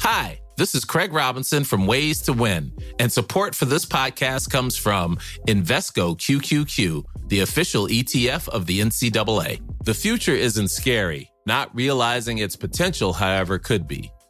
Hi, 0.00 0.40
this 0.58 0.74
is 0.74 0.84
Craig 0.84 1.12
Robinson 1.12 1.64
from 1.64 1.86
Ways 1.86 2.20
to 2.22 2.32
Win, 2.32 2.72
and 2.98 3.12
support 3.12 3.54
for 3.54 3.64
this 3.64 3.86
podcast 3.86 4.50
comes 4.50 4.76
from 4.76 5.18
Invesco 5.48 6.18
QQQ, 6.18 7.04
the 7.28 7.40
official 7.40 7.88
ETF 7.88 8.48
of 8.48 8.66
the 8.66 8.80
NCAA. 8.80 9.60
The 9.84 9.94
future 9.94 10.34
isn't 10.34 10.68
scary. 10.68 11.30
Not 11.46 11.74
realizing 11.74 12.38
its 12.38 12.56
potential, 12.56 13.12
however, 13.12 13.58
could 13.58 13.86
be. 13.86 14.10